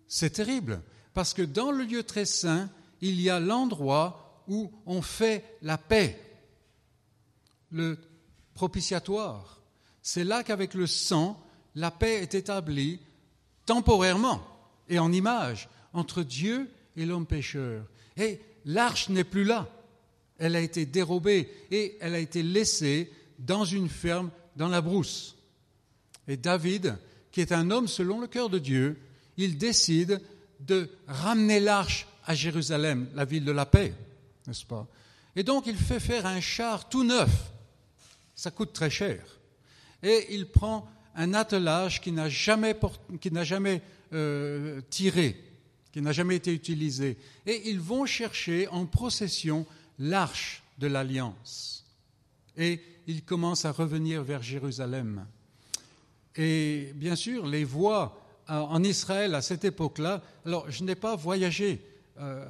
C'est 0.08 0.32
terrible, 0.32 0.82
parce 1.14 1.34
que 1.34 1.42
dans 1.42 1.72
le 1.72 1.84
lieu 1.84 2.04
très 2.04 2.26
saint, 2.26 2.70
il 3.02 3.20
y 3.20 3.30
a 3.30 3.40
l'endroit 3.40 4.44
où 4.48 4.72
on 4.86 5.02
fait 5.02 5.58
la 5.62 5.78
paix, 5.78 6.20
le 7.72 7.98
propitiatoire. 8.54 9.62
C'est 10.02 10.24
là 10.24 10.44
qu'avec 10.44 10.74
le 10.74 10.88
sang, 10.88 11.42
la 11.76 11.92
paix 11.92 12.22
est 12.22 12.34
établie 12.34 13.00
temporairement 13.66 14.42
et 14.90 15.00
en 15.00 15.12
image 15.12 15.70
entre 15.94 16.24
Dieu 16.24 16.70
et 16.96 17.06
l'homme 17.06 17.28
pécheur. 17.28 17.86
Et 18.16 18.40
l'arche 18.66 19.10
n'est 19.10 19.24
plus 19.24 19.44
là. 19.44 19.70
Elle 20.40 20.56
a 20.56 20.62
été 20.62 20.86
dérobée 20.86 21.52
et 21.72 21.98
elle 22.00 22.16
a 22.16 22.20
été 22.20 22.44
laissée 22.44 23.12
dans 23.40 23.66
une 23.66 23.90
ferme 23.90 24.32
dans 24.56 24.70
la 24.70 24.82
brousse. 24.82 25.36
Et 26.28 26.38
David, 26.38 26.98
qui 27.32 27.42
est 27.42 27.52
un 27.52 27.72
homme 27.72 27.88
selon 27.88 28.20
le 28.20 28.28
cœur 28.28 28.50
de 28.50 28.60
Dieu, 28.60 29.00
il 29.38 29.58
décide 29.58 30.22
de 30.60 30.90
ramener 31.08 31.60
l'arche 31.60 32.08
à 32.26 32.34
Jérusalem, 32.34 33.08
la 33.14 33.26
ville 33.26 33.46
de 33.46 33.52
la 33.52 33.66
paix, 33.66 33.94
n'est-ce 34.48 34.66
pas? 34.66 34.88
Et 35.36 35.44
donc 35.44 35.68
il 35.68 35.76
fait 35.78 36.00
faire 36.00 36.26
un 36.26 36.42
char 36.42 36.90
tout 36.90 37.04
neuf. 37.04 37.30
Ça 38.38 38.52
coûte 38.52 38.72
très 38.72 38.90
cher. 38.90 39.26
Et 40.04 40.28
il 40.30 40.48
prend 40.48 40.88
un 41.16 41.34
attelage 41.34 42.00
qui 42.00 42.12
n'a 42.12 42.30
jamais, 42.30 42.78
qui 43.20 43.32
n'a 43.32 43.44
jamais 43.44 43.82
euh, 44.14 44.80
tiré, 44.90 45.36
qui 45.92 46.02
n'a 46.02 46.12
jamais 46.12 46.36
été 46.36 46.54
utilisé. 46.54 47.18
Et 47.48 47.70
ils 47.70 47.80
vont 47.80 48.06
chercher 48.06 48.68
en 48.70 48.86
procession 48.86 49.66
l'arche 49.98 50.64
de 50.78 50.88
l'alliance. 50.88 51.84
Et 52.56 52.80
ils 53.08 53.24
commencent 53.24 53.66
à 53.66 53.72
revenir 53.72 54.24
vers 54.24 54.44
Jérusalem. 54.44 55.26
Et 56.36 56.92
bien 56.94 57.16
sûr, 57.16 57.48
les 57.48 57.64
voix 57.64 58.22
euh, 58.52 58.60
en 58.60 58.84
Israël 58.84 59.34
à 59.34 59.42
cette 59.42 59.66
époque-là, 59.66 60.22
alors 60.46 60.70
je 60.70 60.84
n'ai 60.84 60.96
pas 60.96 61.16
voyagé 61.16 61.82
euh, 62.20 62.46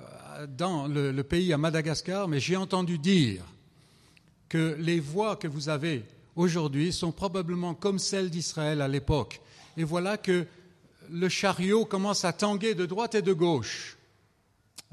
dans 0.48 0.88
le, 0.88 1.24
pays 1.24 1.54
à 1.54 1.58
Madagascar, 1.58 2.28
mais 2.28 2.42
j'ai 2.42 2.58
entendu 2.58 2.98
dire 2.98 3.44
que 4.50 4.76
les 4.80 5.00
voix 5.00 5.36
que 5.36 5.48
vous 5.48 5.70
avez 5.70 6.06
aujourd'hui 6.36 6.94
sont 6.94 7.12
probablement 7.12 7.74
comme 7.74 8.00
celles 8.00 8.30
d'Israël 8.30 8.82
à 8.82 8.88
l'époque. 8.88 9.42
Et 9.76 9.84
voilà 9.84 10.18
que 10.18 10.46
le 11.10 11.30
chariot 11.30 11.86
commence 11.86 12.26
à 12.26 12.34
tanguer 12.34 12.76
de 12.76 12.86
droite 12.86 13.16
et 13.16 13.22
de 13.22 13.34
gauche. 13.34 13.98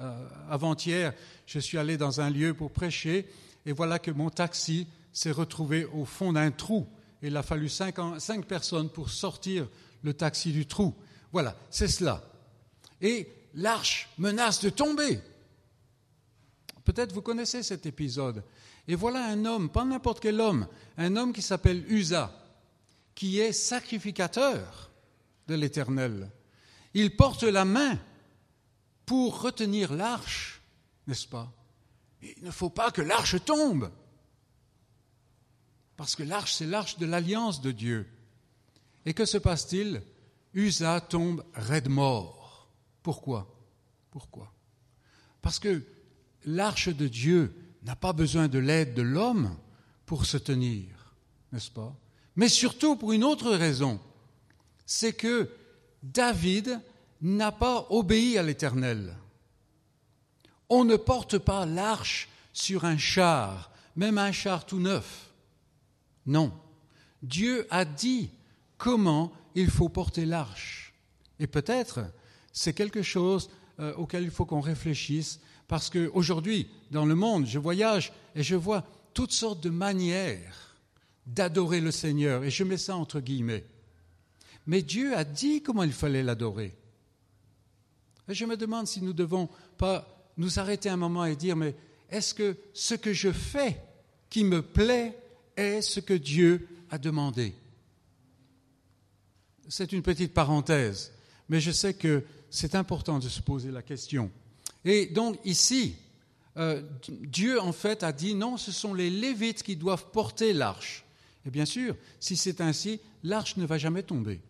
Euh, 0.00 0.28
avant-hier, 0.50 1.12
je 1.46 1.58
suis 1.58 1.78
allé 1.78 1.96
dans 1.96 2.20
un 2.20 2.30
lieu 2.30 2.54
pour 2.54 2.70
prêcher, 2.70 3.26
et 3.66 3.72
voilà 3.72 3.98
que 3.98 4.10
mon 4.10 4.30
taxi 4.30 4.86
s'est 5.12 5.30
retrouvé 5.30 5.84
au 5.84 6.04
fond 6.04 6.32
d'un 6.32 6.50
trou 6.50 6.86
il 7.26 7.36
a 7.38 7.42
fallu 7.42 7.70
cinq, 7.70 7.96
personnes 8.46 8.90
pour 8.90 9.08
sortir 9.08 9.66
le 10.02 10.12
taxi 10.12 10.52
du 10.52 10.66
trou. 10.66 10.94
Voilà, 11.32 11.56
c'est 11.70 11.88
cela. 11.88 12.22
Et 13.00 13.28
l'arche 13.54 14.10
menace 14.18 14.60
de 14.60 14.68
tomber. 14.68 15.18
Peut-être 16.84 17.12
vous 17.12 17.22
connaissez 17.22 17.62
cet 17.62 17.86
épisode. 17.86 18.44
Et 18.86 18.94
voilà 18.94 19.24
un 19.26 19.44
homme, 19.44 19.70
pas 19.70 19.84
n'importe 19.84 20.20
quel 20.20 20.40
homme, 20.40 20.66
un 20.96 21.16
homme 21.16 21.32
qui 21.32 21.42
s'appelle 21.42 21.84
Usa, 21.90 22.32
qui 23.14 23.38
est 23.40 23.52
sacrificateur 23.52 24.90
de 25.48 25.54
l'Éternel. 25.54 26.30
Il 26.92 27.16
porte 27.16 27.44
la 27.44 27.64
main 27.64 27.98
pour 29.06 29.40
retenir 29.40 29.92
l'arche, 29.92 30.62
n'est-ce 31.06 31.26
pas? 31.26 31.52
Il 32.22 32.42
ne 32.42 32.50
faut 32.50 32.70
pas 32.70 32.90
que 32.90 33.02
l'arche 33.02 33.42
tombe. 33.44 33.90
Parce 35.96 36.16
que 36.16 36.22
l'arche, 36.22 36.54
c'est 36.54 36.66
l'arche 36.66 36.98
de 36.98 37.06
l'alliance 37.06 37.60
de 37.60 37.70
Dieu. 37.70 38.08
Et 39.06 39.14
que 39.14 39.24
se 39.24 39.38
passe-t-il? 39.38 40.02
Usa 40.54 41.00
tombe 41.00 41.44
raide 41.54 41.88
mort. 41.88 42.70
Pourquoi? 43.02 43.54
Pourquoi? 44.10 44.52
Parce 45.42 45.58
que 45.58 45.82
l'arche 46.44 46.88
de 46.88 47.08
Dieu 47.08 47.54
n'a 47.84 47.96
pas 47.96 48.12
besoin 48.12 48.48
de 48.48 48.58
l'aide 48.58 48.94
de 48.94 49.02
l'homme 49.02 49.56
pour 50.06 50.26
se 50.26 50.36
tenir, 50.36 51.14
n'est-ce 51.52 51.70
pas? 51.70 51.94
Mais 52.36 52.48
surtout 52.48 52.96
pour 52.96 53.12
une 53.12 53.24
autre 53.24 53.52
raison, 53.52 54.00
c'est 54.86 55.12
que 55.12 55.50
David 56.02 56.80
n'a 57.20 57.52
pas 57.52 57.86
obéi 57.90 58.36
à 58.36 58.42
l'Éternel. 58.42 59.16
On 60.68 60.84
ne 60.84 60.96
porte 60.96 61.38
pas 61.38 61.64
l'arche 61.64 62.28
sur 62.52 62.84
un 62.84 62.98
char, 62.98 63.70
même 63.96 64.18
un 64.18 64.32
char 64.32 64.66
tout 64.66 64.80
neuf. 64.80 65.30
Non. 66.26 66.52
Dieu 67.22 67.66
a 67.70 67.84
dit 67.84 68.30
comment 68.76 69.32
il 69.54 69.70
faut 69.70 69.88
porter 69.88 70.26
l'arche. 70.26 70.94
Et 71.38 71.46
peut-être 71.46 72.00
c'est 72.52 72.72
quelque 72.72 73.02
chose 73.02 73.50
euh, 73.80 73.94
auquel 73.94 74.22
il 74.22 74.30
faut 74.30 74.46
qu'on 74.46 74.60
réfléchisse, 74.60 75.40
parce 75.68 75.90
qu'aujourd'hui, 75.90 76.68
dans 76.90 77.06
le 77.06 77.14
monde, 77.14 77.46
je 77.46 77.58
voyage 77.58 78.12
et 78.34 78.42
je 78.42 78.54
vois 78.54 78.84
toutes 79.14 79.32
sortes 79.32 79.62
de 79.62 79.70
manières 79.70 80.76
d'adorer 81.26 81.80
le 81.80 81.90
Seigneur, 81.90 82.44
et 82.44 82.50
je 82.50 82.64
mets 82.64 82.76
ça 82.76 82.96
entre 82.96 83.20
guillemets. 83.20 83.64
Mais 84.66 84.82
Dieu 84.82 85.16
a 85.16 85.24
dit 85.24 85.62
comment 85.62 85.82
il 85.82 85.92
fallait 85.92 86.22
l'adorer. 86.22 86.76
Et 88.28 88.34
je 88.34 88.44
me 88.44 88.56
demande 88.56 88.86
si 88.86 89.00
nous 89.00 89.08
ne 89.08 89.12
devons 89.12 89.48
pas 89.78 90.32
nous 90.36 90.58
arrêter 90.58 90.88
un 90.88 90.96
moment 90.96 91.24
et 91.24 91.36
dire, 91.36 91.56
mais 91.56 91.74
est-ce 92.10 92.34
que 92.34 92.56
ce 92.72 92.94
que 92.94 93.12
je 93.12 93.32
fais 93.32 93.80
qui 94.30 94.44
me 94.44 94.62
plaît 94.62 95.18
est 95.56 95.80
ce 95.80 96.00
que 96.00 96.14
Dieu 96.14 96.68
a 96.90 96.98
demandé? 96.98 97.54
C'est 99.68 99.92
une 99.92 100.02
petite 100.02 100.34
parenthèse, 100.34 101.12
mais 101.48 101.60
je 101.60 101.70
sais 101.70 101.94
que 101.94 102.22
c'est 102.50 102.74
important 102.74 103.18
de 103.18 103.28
se 103.28 103.40
poser 103.40 103.70
la 103.70 103.82
question. 103.82 104.30
Et 104.84 105.06
donc 105.06 105.38
ici, 105.44 105.96
euh, 106.56 106.82
Dieu 107.08 107.60
en 107.60 107.72
fait 107.72 108.02
a 108.02 108.12
dit 108.12 108.34
non, 108.34 108.56
ce 108.56 108.72
sont 108.72 108.94
les 108.94 109.10
Lévites 109.10 109.62
qui 109.62 109.76
doivent 109.76 110.10
porter 110.10 110.52
l'arche. 110.52 111.04
Et 111.46 111.50
bien 111.50 111.64
sûr, 111.64 111.96
si 112.20 112.36
c'est 112.36 112.60
ainsi, 112.60 113.00
l'arche 113.22 113.56
ne 113.56 113.66
va 113.66 113.78
jamais 113.78 114.02
tomber. 114.02 114.40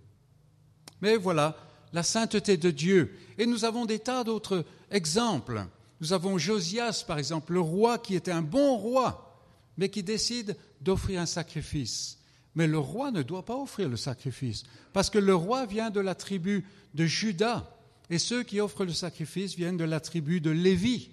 Mais 1.01 1.17
voilà, 1.17 1.57
la 1.93 2.03
sainteté 2.03 2.57
de 2.57 2.71
Dieu. 2.71 3.17
Et 3.39 3.47
nous 3.47 3.65
avons 3.65 3.87
des 3.87 3.99
tas 3.99 4.25
d'autres 4.25 4.65
exemples. 4.91 5.67
Nous 6.01 6.13
avons 6.13 6.39
Josias, 6.39 7.05
par 7.07 7.19
exemple, 7.19 7.53
le 7.53 7.61
roi 7.61 7.99
qui 7.99 8.15
était 8.15 8.31
un 8.31 8.43
bon 8.43 8.77
roi, 8.77 9.41
mais 9.77 9.89
qui 9.89 10.03
décide 10.03 10.57
d'offrir 10.81 11.21
un 11.21 11.27
sacrifice. 11.27 12.19
Mais 12.55 12.67
le 12.67 12.79
roi 12.79 13.11
ne 13.11 13.23
doit 13.23 13.45
pas 13.45 13.57
offrir 13.57 13.89
le 13.89 13.97
sacrifice, 13.97 14.63
parce 14.93 15.11
que 15.11 15.19
le 15.19 15.35
roi 15.35 15.67
vient 15.67 15.91
de 15.91 16.01
la 16.01 16.15
tribu 16.15 16.65
de 16.95 17.05
Judas, 17.05 17.69
et 18.11 18.19
ceux 18.19 18.43
qui 18.43 18.61
offrent 18.61 18.85
le 18.85 18.93
sacrifice 18.93 19.57
viennent 19.57 19.77
de 19.77 19.85
la 19.85 20.01
tribu 20.01 20.41
de 20.41 20.51
Lévi. 20.51 21.11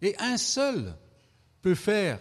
Et 0.00 0.16
un 0.18 0.36
seul 0.36 0.96
peut 1.62 1.76
faire, 1.76 2.20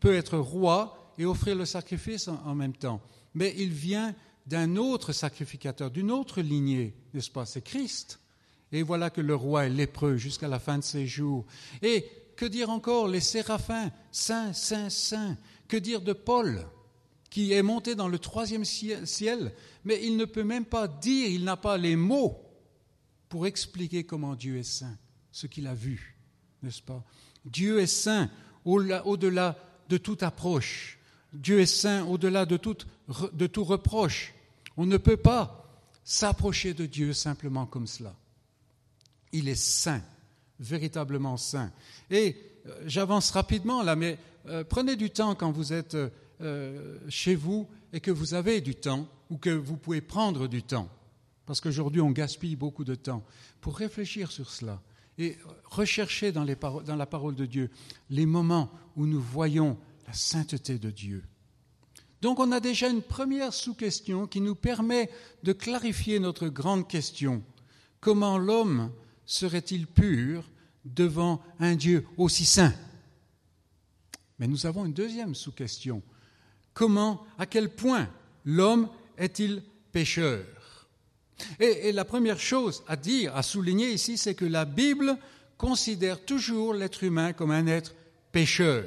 peut 0.00 0.14
être 0.14 0.38
roi 0.38 1.14
et 1.18 1.24
offrir 1.24 1.54
le 1.54 1.64
sacrifice 1.64 2.28
en, 2.28 2.54
même 2.54 2.74
temps. 2.74 3.00
Mais 3.34 3.54
il 3.56 3.72
vient 3.72 4.14
d'un 4.46 4.76
autre 4.76 5.12
sacrificateur, 5.12 5.90
d'une 5.90 6.10
autre 6.10 6.40
lignée, 6.42 6.94
n'est-ce 7.14 7.30
pas? 7.30 7.46
C'est 7.46 7.62
Christ. 7.62 8.18
Et 8.72 8.82
voilà 8.82 9.10
que 9.10 9.20
le 9.20 9.34
roi 9.36 9.66
est 9.66 9.70
lépreux 9.70 10.16
jusqu'à 10.16 10.48
la 10.48 10.58
fin 10.58 10.78
de 10.78 10.84
ses 10.84 11.06
jours. 11.06 11.46
Et 11.82 12.04
que 12.36 12.44
dire 12.44 12.70
encore 12.70 13.06
Les 13.06 13.20
séraphins, 13.20 13.92
saint, 14.10 14.52
saint, 14.52 14.90
saint. 14.90 15.38
Que 15.68 15.76
dire 15.76 16.00
de 16.00 16.12
Paul 16.12 16.66
qui 17.30 17.52
est 17.52 17.62
monté 17.62 17.96
dans 17.96 18.06
le 18.06 18.20
troisième 18.20 18.64
ciel, 18.64 19.52
mais 19.84 19.98
il 20.04 20.16
ne 20.16 20.24
peut 20.24 20.44
même 20.44 20.64
pas 20.64 20.86
dire, 20.86 21.28
il 21.28 21.42
n'a 21.42 21.56
pas 21.56 21.76
les 21.76 21.96
mots 21.96 22.43
pour 23.28 23.46
expliquer 23.46 24.04
comment 24.04 24.34
Dieu 24.34 24.58
est 24.58 24.62
saint, 24.62 24.96
ce 25.32 25.46
qu'il 25.46 25.66
a 25.66 25.74
vu, 25.74 26.16
n'est-ce 26.62 26.82
pas? 26.82 27.04
Dieu 27.44 27.80
est 27.80 27.86
saint 27.86 28.30
au-delà 28.64 29.56
de 29.88 29.96
toute 29.96 30.22
approche. 30.22 30.98
Dieu 31.32 31.60
est 31.60 31.66
saint 31.66 32.04
au-delà 32.04 32.46
de 32.46 32.56
tout, 32.56 33.64
reproche. 33.64 34.34
On 34.76 34.86
ne 34.86 34.96
peut 34.96 35.16
pas 35.16 35.82
s'approcher 36.04 36.74
de 36.74 36.86
Dieu 36.86 37.12
simplement 37.12 37.66
comme 37.66 37.86
cela. 37.86 38.14
Il 39.32 39.48
est 39.48 39.60
saint, 39.60 40.02
véritablement 40.60 41.36
saint. 41.36 41.72
Et 42.10 42.36
euh, 42.66 42.82
j'avance 42.86 43.30
rapidement 43.30 43.82
là, 43.82 43.96
mais 43.96 44.18
euh, 44.46 44.62
prenez 44.62 44.96
du 44.96 45.10
temps 45.10 45.34
quand 45.34 45.50
vous 45.50 45.72
êtes 45.72 45.96
euh, 46.40 46.98
chez 47.08 47.34
vous 47.34 47.68
et 47.92 48.00
que 48.00 48.10
vous 48.10 48.34
avez 48.34 48.60
du 48.60 48.74
temps 48.74 49.08
ou 49.30 49.38
que 49.38 49.50
vous 49.50 49.76
pouvez 49.76 50.00
prendre 50.00 50.46
du 50.46 50.62
temps, 50.62 50.88
parce 51.46 51.60
qu'aujourd'hui 51.60 52.00
on 52.00 52.10
gaspille 52.10 52.56
beaucoup 52.56 52.84
de 52.84 52.94
temps, 52.94 53.24
pour 53.60 53.76
réfléchir 53.76 54.30
sur 54.30 54.50
cela 54.50 54.82
et 55.18 55.38
rechercher 55.64 56.32
dans, 56.32 56.44
dans 56.44 56.96
la 56.96 57.06
parole 57.06 57.34
de 57.34 57.46
Dieu 57.46 57.70
les 58.10 58.26
moments 58.26 58.70
où 58.96 59.06
nous 59.06 59.20
voyons 59.20 59.78
la 60.06 60.12
sainteté 60.12 60.78
de 60.78 60.90
Dieu. 60.90 61.24
Donc 62.20 62.40
on 62.40 62.52
a 62.52 62.60
déjà 62.60 62.88
une 62.88 63.02
première 63.02 63.52
sous-question 63.52 64.26
qui 64.26 64.40
nous 64.40 64.54
permet 64.54 65.10
de 65.42 65.52
clarifier 65.52 66.18
notre 66.18 66.48
grande 66.48 66.88
question. 66.88 67.42
Comment 68.00 68.38
l'homme 68.38 68.90
serait-il 69.26 69.86
pur 69.86 70.50
devant 70.84 71.42
un 71.60 71.76
Dieu 71.76 72.06
aussi 72.16 72.44
saint? 72.44 72.72
Mais 74.38 74.48
nous 74.48 74.66
avons 74.66 74.84
une 74.84 74.94
deuxième 74.94 75.34
sous-question 75.34 76.02
comment, 76.74 77.24
à 77.38 77.46
quel 77.46 77.70
point 77.70 78.08
l'homme 78.44 78.88
est-il 79.16 79.62
pécheur? 79.92 80.44
Et, 81.58 81.92
la 81.92 82.04
première 82.04 82.40
chose 82.40 82.82
à 82.86 82.96
dire, 82.96 83.34
à 83.36 83.42
souligner 83.42 83.90
ici, 83.90 84.16
c'est 84.18 84.34
que 84.34 84.44
la 84.44 84.64
Bible 84.64 85.16
considère 85.56 86.24
toujours 86.24 86.74
l'être 86.74 87.04
humain 87.04 87.32
comme 87.32 87.50
un 87.50 87.66
être 87.66 87.94
pécheur. 88.32 88.84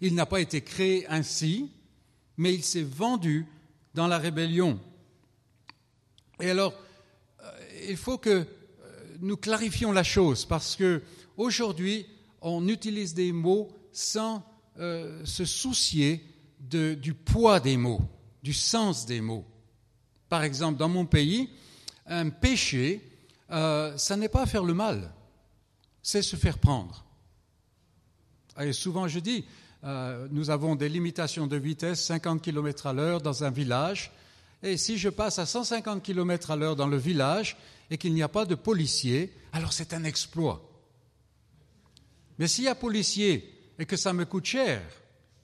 Il 0.00 0.14
n'a 0.14 0.26
pas 0.26 0.40
été 0.40 0.60
créé 0.60 1.06
ainsi, 1.08 1.70
mais 2.36 2.54
il 2.54 2.64
s'est 2.64 2.82
vendu 2.82 3.46
dans 3.94 4.06
la 4.06 4.18
rébellion. 4.18 4.78
Et 6.40 6.50
alors, 6.50 6.74
euh, 7.42 7.50
il 7.88 7.96
faut 7.96 8.18
que 8.18 8.30
euh, 8.30 8.44
nous 9.20 9.36
clarifions 9.36 9.92
la 9.92 10.04
chose, 10.04 10.44
parce 10.44 10.76
que 10.76 11.02
aujourd'hui, 11.36 12.06
on 12.42 12.68
utilise 12.68 13.14
des 13.14 13.32
mots 13.32 13.68
sans 13.92 14.44
euh, 14.78 15.24
se 15.24 15.44
soucier 15.44 16.22
du 16.60 17.14
poids 17.14 17.60
des 17.60 17.76
mots, 17.76 18.00
du 18.42 18.52
sens 18.52 19.06
des 19.06 19.20
mots. 19.20 19.44
Par 20.28 20.42
exemple, 20.42 20.78
dans 20.78 20.88
mon 20.88 21.06
pays, 21.06 21.48
un 22.06 22.30
péché, 22.30 23.02
euh, 23.50 23.96
ça 23.96 24.16
n'est 24.16 24.28
pas 24.28 24.46
faire 24.46 24.64
le 24.64 24.74
mal, 24.74 25.12
c'est 26.02 26.22
se 26.22 26.36
faire 26.36 26.58
prendre. 26.58 27.04
Et 28.60 28.72
souvent 28.72 29.08
je 29.08 29.18
dis, 29.18 29.44
euh, 29.84 30.26
nous 30.30 30.50
avons 30.50 30.74
des 30.74 30.88
limitations 30.88 31.46
de 31.46 31.56
vitesse, 31.56 32.04
50 32.04 32.42
km 32.42 32.86
à 32.86 32.92
l'heure 32.92 33.20
dans 33.20 33.44
un 33.44 33.50
village, 33.50 34.12
et 34.62 34.76
si 34.76 34.98
je 34.98 35.08
passe 35.08 35.38
à 35.38 35.46
150 35.46 36.02
km 36.02 36.50
à 36.50 36.56
l'heure 36.56 36.76
dans 36.76 36.86
le 36.86 36.96
village 36.96 37.56
et 37.90 37.98
qu'il 37.98 38.14
n'y 38.14 38.22
a 38.22 38.28
pas 38.28 38.46
de 38.46 38.54
policier, 38.54 39.32
alors 39.52 39.72
c'est 39.72 39.92
un 39.92 40.04
exploit. 40.04 40.62
Mais 42.38 42.48
s'il 42.48 42.64
y 42.64 42.68
a 42.68 42.74
policier 42.74 43.52
et 43.78 43.86
que 43.86 43.96
ça 43.96 44.12
me 44.12 44.24
coûte 44.24 44.46
cher, 44.46 44.82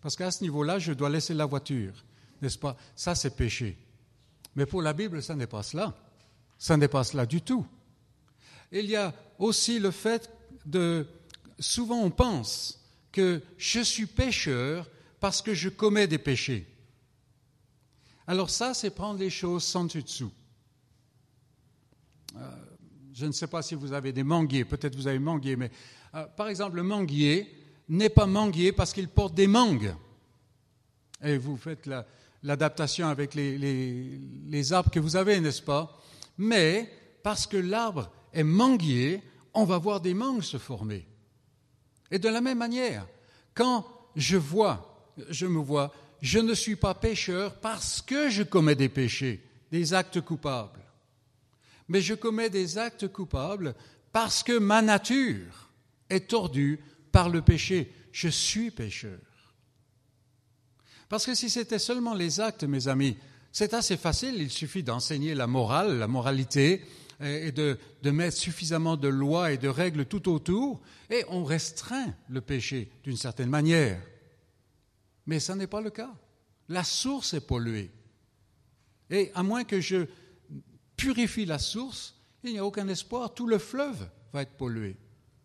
parce 0.00 0.16
qu'à 0.16 0.30
ce 0.30 0.42
niveau-là, 0.42 0.78
je 0.78 0.92
dois 0.92 1.10
laisser 1.10 1.34
la 1.34 1.46
voiture, 1.46 1.92
n'est-ce 2.40 2.58
pas? 2.58 2.76
Ça, 2.96 3.14
c'est 3.14 3.36
péché. 3.36 3.76
Mais 4.56 4.66
pour 4.66 4.82
la 4.82 4.92
Bible, 4.92 5.22
ça 5.22 5.34
n'est 5.34 5.46
pas 5.46 5.62
cela. 5.62 5.94
Ça 6.62 6.76
n'est 6.76 6.86
pas 6.86 7.02
cela 7.02 7.26
du 7.26 7.40
tout. 7.40 7.66
Il 8.70 8.86
y 8.86 8.94
a 8.94 9.12
aussi 9.40 9.80
le 9.80 9.90
fait 9.90 10.30
de... 10.64 11.08
Souvent, 11.58 11.98
on 11.98 12.10
pense 12.12 12.80
que 13.10 13.42
je 13.58 13.80
suis 13.80 14.06
pécheur 14.06 14.88
parce 15.18 15.42
que 15.42 15.54
je 15.54 15.68
commets 15.68 16.06
des 16.06 16.18
péchés. 16.18 16.68
Alors 18.28 18.48
ça, 18.48 18.74
c'est 18.74 18.90
prendre 18.90 19.18
les 19.18 19.28
choses 19.28 19.64
sans 19.64 19.86
dessus-dessous. 19.86 20.30
Euh, 22.36 22.48
je 23.12 23.26
ne 23.26 23.32
sais 23.32 23.48
pas 23.48 23.62
si 23.62 23.74
vous 23.74 23.92
avez 23.92 24.12
des 24.12 24.22
manguiers, 24.22 24.64
peut-être 24.64 24.94
vous 24.94 25.08
avez 25.08 25.18
manguiers, 25.18 25.56
mais 25.56 25.72
euh, 26.14 26.26
par 26.36 26.46
exemple, 26.46 26.76
le 26.76 26.84
manguier, 26.84 27.52
n'est 27.88 28.08
pas 28.08 28.26
manguier 28.26 28.70
parce 28.70 28.92
qu'il 28.92 29.08
porte 29.08 29.34
des 29.34 29.48
mangues. 29.48 29.96
Et 31.24 31.38
vous 31.38 31.56
faites 31.56 31.90
l'adaptation 32.44 33.08
avec 33.08 33.34
les, 33.34 34.72
arbres 34.72 34.92
que 34.92 35.00
vous 35.00 35.16
avez, 35.16 35.40
n'est-ce 35.40 35.62
pas? 35.62 35.98
Mais 36.38 36.92
parce 37.22 37.46
que 37.46 37.56
l'arbre 37.56 38.10
est 38.32 38.44
manguier, 38.44 39.22
on 39.54 39.64
va 39.64 39.78
voir 39.78 40.00
des 40.00 40.14
mangues 40.14 40.42
se 40.42 40.58
former. 40.58 41.06
Et 42.10 42.18
de 42.18 42.28
la 42.28 42.40
même 42.40 42.58
manière, 42.58 43.06
quand 43.54 43.86
je 44.16 44.36
vois, 44.36 45.12
je 45.28 45.46
me 45.46 45.58
vois, 45.58 45.92
je 46.20 46.38
ne 46.38 46.54
suis 46.54 46.76
pas 46.76 46.94
pécheur 46.94 47.54
parce 47.60 48.02
que 48.02 48.28
je 48.28 48.42
commets 48.42 48.74
des 48.74 48.88
péchés, 48.88 49.44
des 49.70 49.94
actes 49.94 50.20
coupables. 50.20 50.80
Mais 51.88 52.00
je 52.00 52.14
commets 52.14 52.50
des 52.50 52.78
actes 52.78 53.08
coupables 53.08 53.74
parce 54.12 54.42
que 54.42 54.58
ma 54.58 54.82
nature 54.82 55.70
est 56.08 56.28
tordue 56.28 56.80
par 57.10 57.28
le 57.28 57.42
péché. 57.42 57.92
Je 58.12 58.28
suis 58.28 58.70
pécheur. 58.70 59.18
Parce 61.08 61.26
que 61.26 61.34
si 61.34 61.50
c'était 61.50 61.78
seulement 61.78 62.14
les 62.14 62.40
actes, 62.40 62.64
mes 62.64 62.88
amis, 62.88 63.18
c'est 63.52 63.74
assez 63.74 63.96
facile, 63.96 64.36
il 64.38 64.50
suffit 64.50 64.82
d'enseigner 64.82 65.34
la 65.34 65.46
morale, 65.46 65.98
la 65.98 66.08
moralité, 66.08 66.82
et 67.20 67.52
de, 67.52 67.78
mettre 68.04 68.36
suffisamment 68.36 68.96
de 68.96 69.08
lois 69.08 69.52
et 69.52 69.58
de 69.58 69.68
règles 69.68 70.06
tout 70.06 70.28
autour, 70.28 70.80
et 71.10 71.24
on 71.28 71.44
restreint 71.44 72.14
le 72.28 72.40
péché 72.40 72.90
d'une 73.04 73.16
certaine 73.16 73.50
manière. 73.50 74.00
Mais 75.26 75.38
ce 75.38 75.52
n'est 75.52 75.68
pas 75.68 75.80
le 75.80 75.90
cas. 75.90 76.12
La 76.68 76.82
source 76.82 77.34
est 77.34 77.46
polluée. 77.46 77.92
Et 79.10 79.30
à 79.34 79.42
moins 79.42 79.64
que 79.64 79.80
je 79.80 80.06
purifie 80.96 81.44
la 81.44 81.58
source, 81.58 82.16
il 82.42 82.52
n'y 82.52 82.58
a 82.58 82.64
aucun 82.64 82.88
espoir, 82.88 83.34
tout 83.34 83.46
le 83.46 83.58
fleuve 83.58 84.08
va 84.32 84.42
être 84.42 84.56
pollué. 84.56 84.96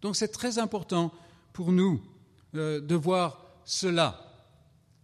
Donc 0.02 0.15
c'est 0.15 0.30
très 0.30 0.58
important 0.58 1.13
pour 1.54 1.72
nous 1.72 2.02
euh, 2.56 2.80
de 2.80 2.96
voir 2.96 3.62
cela. 3.65 4.24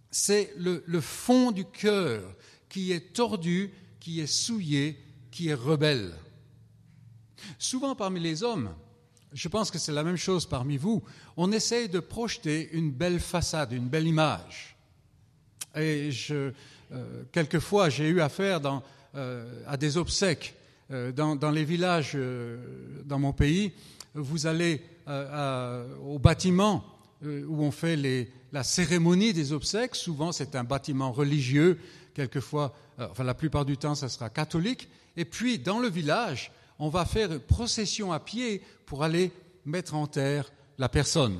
C'est 0.10 0.54
le, 0.58 1.02
fond 1.02 1.52
du 1.52 1.66
cœur 1.66 2.36
qui 2.74 2.92
est 2.92 3.14
tordu, 3.14 3.72
qui 4.00 4.20
est 4.20 4.26
souillé, 4.26 4.98
qui 5.30 5.50
est 5.50 5.54
rebelle. 5.54 6.12
Souvent 7.60 7.94
parmi 7.94 8.20
les 8.20 8.42
hommes, 8.42 8.74
je 9.32 9.48
pense 9.48 9.70
que 9.70 9.78
c'est 9.78 9.92
la 9.92 10.04
même 10.04 10.18
chose 10.18 10.48
parmi 10.48 10.78
vous, 10.78 11.04
on 11.38 11.52
essaye 11.52 11.88
de 11.88 12.00
projeter 12.00 12.72
une 12.72 12.90
belle 12.90 13.20
façade, 13.20 13.74
une 13.74 13.90
belle 13.90 14.08
image. 14.08 14.76
Et 15.76 16.10
euh, 16.32 16.52
quelquefois, 17.32 17.90
j'ai 17.90 18.08
eu 18.08 18.22
affaire 18.22 18.60
euh, 19.14 19.64
à 19.68 19.78
des 19.78 19.98
obsèques 19.98 20.56
dans, 20.90 21.36
dans, 21.36 21.52
les 21.52 21.66
villages 21.66 22.18
dans 23.06 23.20
mon 23.20 23.34
pays. 23.34 23.72
Vous 24.16 24.48
allez 24.48 24.82
au 25.08 26.18
bâtiment 26.18 26.84
euh, 27.26 27.46
où 27.48 27.64
on 27.64 27.72
fait 27.72 27.96
la 28.52 28.64
cérémonie 28.64 29.32
des 29.32 29.54
obsèques. 29.54 29.96
Souvent, 29.96 30.34
c'est 30.34 30.56
un 30.56 30.66
bâtiment 30.66 31.12
religieux. 31.12 31.80
Quelquefois, 32.14 32.74
euh, 33.00 33.08
enfin, 33.12 33.24
la 33.24 33.34
plupart 33.34 33.66
du 33.66 33.78
temps, 33.78 33.96
ça 33.96 34.10
sera 34.10 34.30
catholique. 34.30 34.90
Et 35.18 35.26
puis, 35.26 35.60
dans 35.60 35.80
le 35.80 35.90
village, 35.90 36.52
on 36.80 36.90
va 36.90 37.06
faire 37.06 37.32
une 37.32 37.40
procession 37.40 38.12
à 38.12 38.20
pied 38.20 38.62
pour 38.86 39.04
aller 39.04 39.32
mettre 39.66 39.96
en 39.96 40.08
terre 40.08 40.52
la 40.78 40.90
personne. 40.90 41.40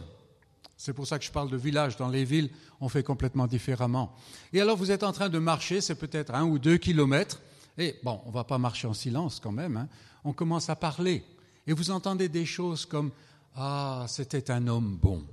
C'est 0.78 0.94
pour 0.94 1.08
ça 1.08 1.18
que 1.20 1.26
je 1.26 1.32
parle 1.32 1.50
de 1.50 1.58
village. 1.58 1.98
Dans 1.98 2.10
les 2.10 2.26
villes, 2.26 2.50
on 2.82 2.90
fait 2.90 3.04
complètement 3.04 3.48
différemment. 3.48 4.16
Et 4.52 4.62
alors, 4.62 4.78
vous 4.78 4.92
êtes 4.92 5.04
en 5.04 5.14
train 5.14 5.30
de 5.30 5.40
marcher, 5.40 5.82
c'est 5.82 5.96
peut-être 5.96 6.34
un 6.34 6.44
ou 6.44 6.60
deux 6.60 6.78
kilomètres. 6.78 7.42
Et 7.78 7.96
bon, 8.04 8.22
on 8.26 8.30
ne 8.30 8.34
va 8.34 8.44
pas 8.44 8.58
marcher 8.58 8.88
en 8.88 8.94
silence 8.94 9.40
quand 9.40 9.52
même. 9.52 9.78
Hein. 9.78 9.88
On 10.24 10.34
commence 10.34 10.70
à 10.70 10.76
parler. 10.76 11.24
Et 11.66 11.74
vous 11.74 11.92
entendez 11.92 12.30
des 12.30 12.46
choses 12.46 12.86
comme 12.86 13.12
Ah, 13.56 14.06
c'était 14.08 14.52
un 14.52 14.68
homme 14.68 14.98
bon. 15.02 15.24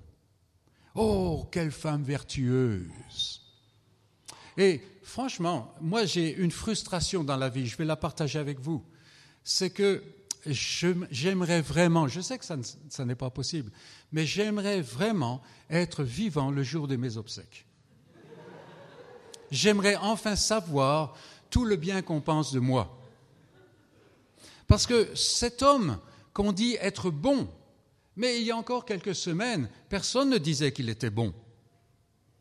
Oh, 0.95 1.47
quelle 1.51 1.71
femme 1.71 2.03
vertueuse 2.03 3.41
Et 4.57 4.81
franchement, 5.11 5.75
moi 5.81 6.05
j'ai 6.05 6.33
une 6.37 6.53
frustration 6.53 7.25
dans 7.25 7.37
la 7.37 7.49
vie, 7.49 7.67
je 7.67 7.77
vais 7.77 7.85
la 7.85 7.97
partager 7.97 8.39
avec 8.39 8.61
vous. 8.61 8.85
C'est 9.43 9.71
que 9.71 10.03
j'aimerais 10.47 11.61
vraiment, 11.61 12.07
je 12.07 12.21
sais 12.21 12.39
que 12.39 12.45
ça, 12.45 13.05
n'est 13.05 13.17
pas 13.17 13.29
possible, 13.31 13.73
mais 14.13 14.25
j'aimerais 14.25 14.81
vraiment 14.81 15.43
être 15.69 16.05
vivant 16.05 16.51
le 16.53 16.63
jour 16.63 16.87
de 16.87 16.95
mes 16.95 17.17
obsèques. 17.17 17.67
J'aimerais 19.51 19.97
enfin 19.97 20.37
savoir 20.37 21.17
tout 21.51 21.65
le 21.65 21.75
bien 21.75 22.03
qu'on 22.03 22.21
pense 22.21 22.53
de 22.53 22.61
moi. 22.61 22.97
Parce 24.69 24.87
que 24.87 25.13
cet 25.17 25.63
homme 25.63 25.99
qu'on 26.33 26.53
dit 26.53 26.77
être 26.81 27.11
bon, 27.11 27.49
mais 28.15 28.41
il 28.41 28.47
y 28.47 28.53
a 28.53 28.57
encore 28.57 28.85
quelques 28.85 29.17
semaines, 29.17 29.69
personne 29.89 30.31
ne 30.31 30.39
disait 30.39 30.71
qu'il 30.71 30.89
était 30.89 31.11
bon, 31.11 31.35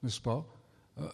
n'est-ce 0.04 0.22
pas? 0.22 0.46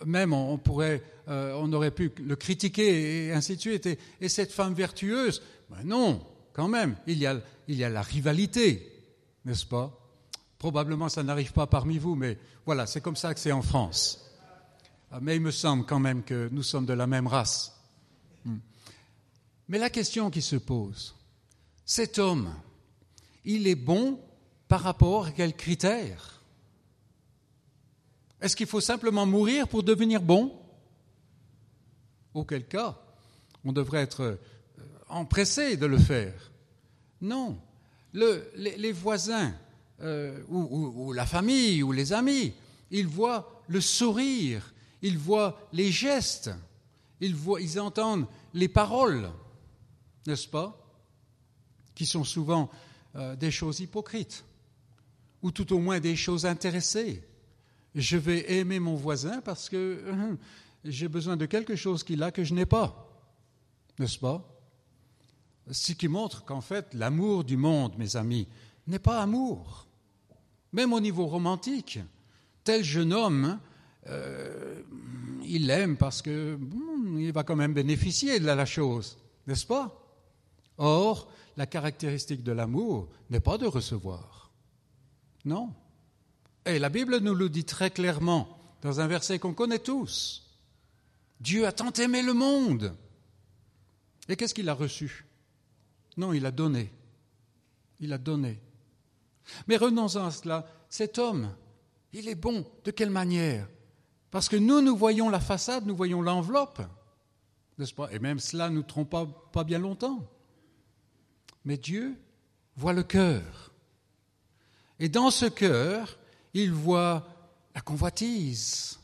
Même 0.05 0.33
on, 0.33 0.57
pourrait, 0.57 1.03
euh, 1.27 1.53
on 1.57 1.71
aurait 1.73 1.91
pu 1.91 2.11
le 2.23 2.35
critiquer 2.35 3.27
et 3.27 3.31
ainsi 3.33 3.55
de 3.55 3.61
suite. 3.61 3.87
Et, 4.21 4.29
cette 4.29 4.51
femme 4.51 4.73
vertueuse, 4.73 5.41
ben 5.69 5.83
non, 5.83 6.21
quand 6.53 6.67
même, 6.67 6.95
il 7.07 7.17
y 7.17 7.25
a, 7.25 7.39
il 7.67 7.75
y 7.75 7.83
a 7.83 7.89
la 7.89 8.01
rivalité, 8.01 9.03
n'est-ce 9.45 9.65
pas? 9.65 9.97
Probablement 10.57 11.09
ça 11.09 11.23
n'arrive 11.23 11.53
pas 11.53 11.67
parmi 11.67 11.97
vous, 11.97 12.15
mais 12.15 12.37
voilà, 12.65 12.85
c'est 12.85 13.01
comme 13.01 13.15
ça 13.15 13.33
que 13.33 13.39
c'est 13.39 13.51
en 13.51 13.61
France. 13.61 14.25
Ah, 15.11 15.19
mais 15.21 15.35
il 15.35 15.41
me 15.41 15.51
semble 15.51 15.85
quand 15.85 15.99
même 15.99 16.23
que 16.23 16.49
nous 16.51 16.63
sommes 16.63 16.85
de 16.85 16.93
la 16.93 17.07
même 17.07 17.27
race. 17.27 17.79
Hmm. 18.43 18.57
Mais 19.67 19.77
la 19.77 19.89
question 19.89 20.29
qui 20.29 20.41
se 20.41 20.55
pose, 20.55 21.15
cet 21.85 22.19
homme, 22.19 22.53
il 23.43 23.67
est 23.67 23.75
bon 23.75 24.19
par 24.67 24.81
rapport 24.81 25.27
à 25.27 25.31
quels 25.31 25.55
critères 25.55 26.34
Est-ce 28.41 28.55
qu'il 28.55 28.67
faut 28.67 28.81
simplement 28.81 29.25
mourir 29.25 29.67
pour 29.67 29.83
devenir 29.83 30.21
bon? 30.21 30.53
Auquel 32.33 32.65
cas, 32.65 32.99
on 33.63 33.71
devrait 33.71 34.01
être 34.01 34.21
euh, 34.21 34.35
empressé 35.09 35.77
de 35.77 35.85
le 35.85 35.97
faire. 35.97 36.51
Non. 37.21 37.57
les, 38.13 38.91
voisins, 38.91 39.53
euh, 40.01 40.41
ou, 40.49 41.13
la 41.13 41.25
famille, 41.25 41.81
ou 41.81 41.91
les 41.91 42.13
amis, 42.13 42.53
ils 42.91 43.07
voient 43.07 43.61
le 43.67 43.81
sourire, 43.81 44.73
ils 45.01 45.17
voient 45.17 45.59
les 45.73 45.91
gestes, 45.91 46.51
ils, 47.21 47.79
entendent 47.79 48.27
les 48.53 48.67
paroles, 48.67 49.31
n'est-ce 50.27 50.47
pas 50.47 50.77
Qui 51.95 52.05
sont 52.05 52.23
souvent 52.23 52.69
euh, 53.15 53.35
des 53.35 53.51
choses 53.51 53.79
hypocrites, 53.79 54.43
ou 55.41 55.51
tout 55.51 55.73
au 55.73 55.79
moins 55.79 55.99
des 55.99 56.15
choses 56.15 56.45
intéressées. 56.45 57.23
Je 57.95 58.17
vais 58.17 58.51
aimer 58.51 58.79
mon 58.79 58.95
voisin 58.95 59.41
parce 59.41 59.69
que 59.69 60.03
euh, 60.05 60.35
j'ai 60.83 61.07
besoin 61.07 61.37
de 61.37 61.45
quelque 61.45 61.75
chose 61.75 62.03
qu'il 62.03 62.21
a 62.23 62.31
que 62.31 62.43
je 62.43 62.53
n'ai 62.53 62.65
pas, 62.65 63.09
n'est-ce 63.97 64.19
pas? 64.19 64.43
Ce 65.71 65.93
qui 65.93 66.07
montre 66.07 66.43
qu'en 66.43 66.61
fait, 66.61 66.93
l'amour 66.93 67.43
du 67.43 67.57
monde, 67.57 67.97
mes 67.97 68.17
amis, 68.17 68.47
n'est 68.85 68.99
pas 68.99 69.21
amour. 69.21 69.87
Même 70.73 70.93
au 70.93 70.99
niveau 70.99 71.25
romantique, 71.25 71.99
tel 72.63 72.83
jeune 72.83 73.13
homme 73.13 73.59
euh, 74.07 74.81
il 75.43 75.67
l'aime 75.67 75.97
parce 75.97 76.21
que 76.21 76.59
il 77.17 77.31
va 77.31 77.43
quand 77.43 77.55
même 77.55 77.73
bénéficier 77.73 78.39
de 78.39 78.45
la 78.45 78.65
chose, 78.65 79.17
n'est-ce 79.47 79.65
pas? 79.65 80.01
Or, 80.77 81.31
la 81.57 81.65
caractéristique 81.65 82.43
de 82.43 82.51
l'amour 82.51 83.07
n'est 83.29 83.39
pas 83.39 83.57
de 83.57 83.65
recevoir. 83.65 84.51
Non. 85.45 85.73
Et 86.65 86.79
la 86.79 86.89
Bible 86.89 87.17
nous 87.19 87.35
le 87.35 87.49
dit 87.49 87.65
très 87.65 87.91
clairement 87.91 88.57
dans 88.81 88.99
un 88.99 89.07
verset 89.07 89.39
qu'on 89.39 89.53
connaît 89.53 89.79
tous. 89.79 90.57
Dieu 91.39 91.67
a 91.67 91.71
tant 91.71 91.91
aimé 91.91 92.21
le 92.21 92.33
monde. 92.33 92.95
Et 94.27 94.35
qu'est-ce 94.35 94.53
qu'il 94.53 94.69
a 94.69 94.73
reçu? 94.73 95.25
Non, 96.17 96.33
il 96.33 96.45
a 96.45 96.51
donné. 96.51 96.91
Il 97.99 98.13
a 98.13 98.17
donné. 98.17 98.59
Mais 99.67 99.77
renonçons 99.77 100.25
à 100.25 100.31
cela. 100.31 100.65
Cet 100.89 101.19
homme, 101.19 101.53
il 102.13 102.27
est 102.27 102.35
bon. 102.35 102.65
De 102.83 102.91
quelle 102.91 103.09
manière? 103.09 103.67
Parce 104.31 104.49
que 104.49 104.55
nous, 104.55 104.81
nous 104.81 104.97
voyons 104.97 105.29
la 105.29 105.39
façade, 105.39 105.85
nous 105.85 105.95
voyons 105.95 106.21
l'enveloppe, 106.21 106.81
n'est-ce 107.77 107.93
pas? 107.93 108.11
Et 108.11 108.19
même 108.19 108.39
cela 108.39 108.69
ne 108.69 108.75
nous 108.75 108.83
trompe 108.83 109.15
pas 109.51 109.63
bien 109.63 109.79
longtemps. 109.79 110.27
Mais 111.63 111.77
Dieu 111.77 112.17
voit 112.75 112.93
le 112.93 113.03
cœur. 113.03 113.71
Et 114.99 115.09
dans 115.09 115.31
ce 115.31 115.45
cœur, 115.45 116.17
il 116.55 116.71
voit 116.71 117.27
la 117.75 117.81
convoitise, 117.81 118.97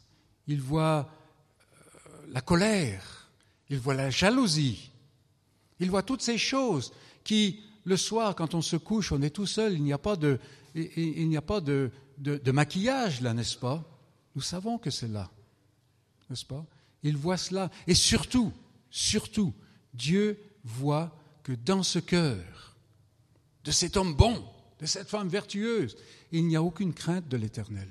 il 0.48 0.62
voit 0.62 1.10
euh, 2.08 2.10
la 2.30 2.40
colère, 2.40 3.30
il 3.70 3.78
voit 3.78 3.94
la 3.94 4.10
jalousie, 4.10 4.90
il 5.80 5.92
voit 5.92 6.02
toutes 6.02 6.22
ces 6.22 6.38
choses 6.38 6.94
qui, 7.26 7.60
le 7.84 7.98
soir, 7.98 8.36
quand 8.36 8.56
on 8.56 8.62
se 8.62 8.78
couche, 8.78 9.12
on 9.12 9.22
est 9.22 9.32
tout 9.32 9.46
seul, 9.46 9.74
il 9.74 9.84
n'y 9.84 9.92
a 9.92 9.98
pas 9.98 10.16
de, 10.16 10.40
maquillage 12.52 13.20
là, 13.20 13.34
n'est-ce 13.34 13.58
pas? 13.58 13.84
Nous 14.34 14.42
savons 14.42 14.78
que 14.78 14.90
c'est 14.90 15.10
là, 15.10 15.30
n'est-ce 16.30 16.46
pas? 16.46 16.66
Il 17.04 17.18
voit 17.18 17.38
cela. 17.38 17.70
Et 17.86 17.96
surtout, 17.96 18.54
surtout, 18.90 19.54
Dieu 19.94 20.42
voit 20.64 21.14
que 21.44 21.52
dans 21.52 21.84
ce 21.84 22.00
cœur, 22.00 22.78
de 23.66 23.72
cet 23.72 23.98
homme 23.98 24.14
bon, 24.14 24.42
de 24.82 24.88
cette 24.88 25.08
femme 25.08 25.30
vertueuse, 25.30 25.96
il 26.32 26.48
n'y 26.48 26.56
a 26.56 26.64
aucune 26.64 26.94
crainte 26.94 27.28
de 27.28 27.38
l'éternel. 27.38 27.88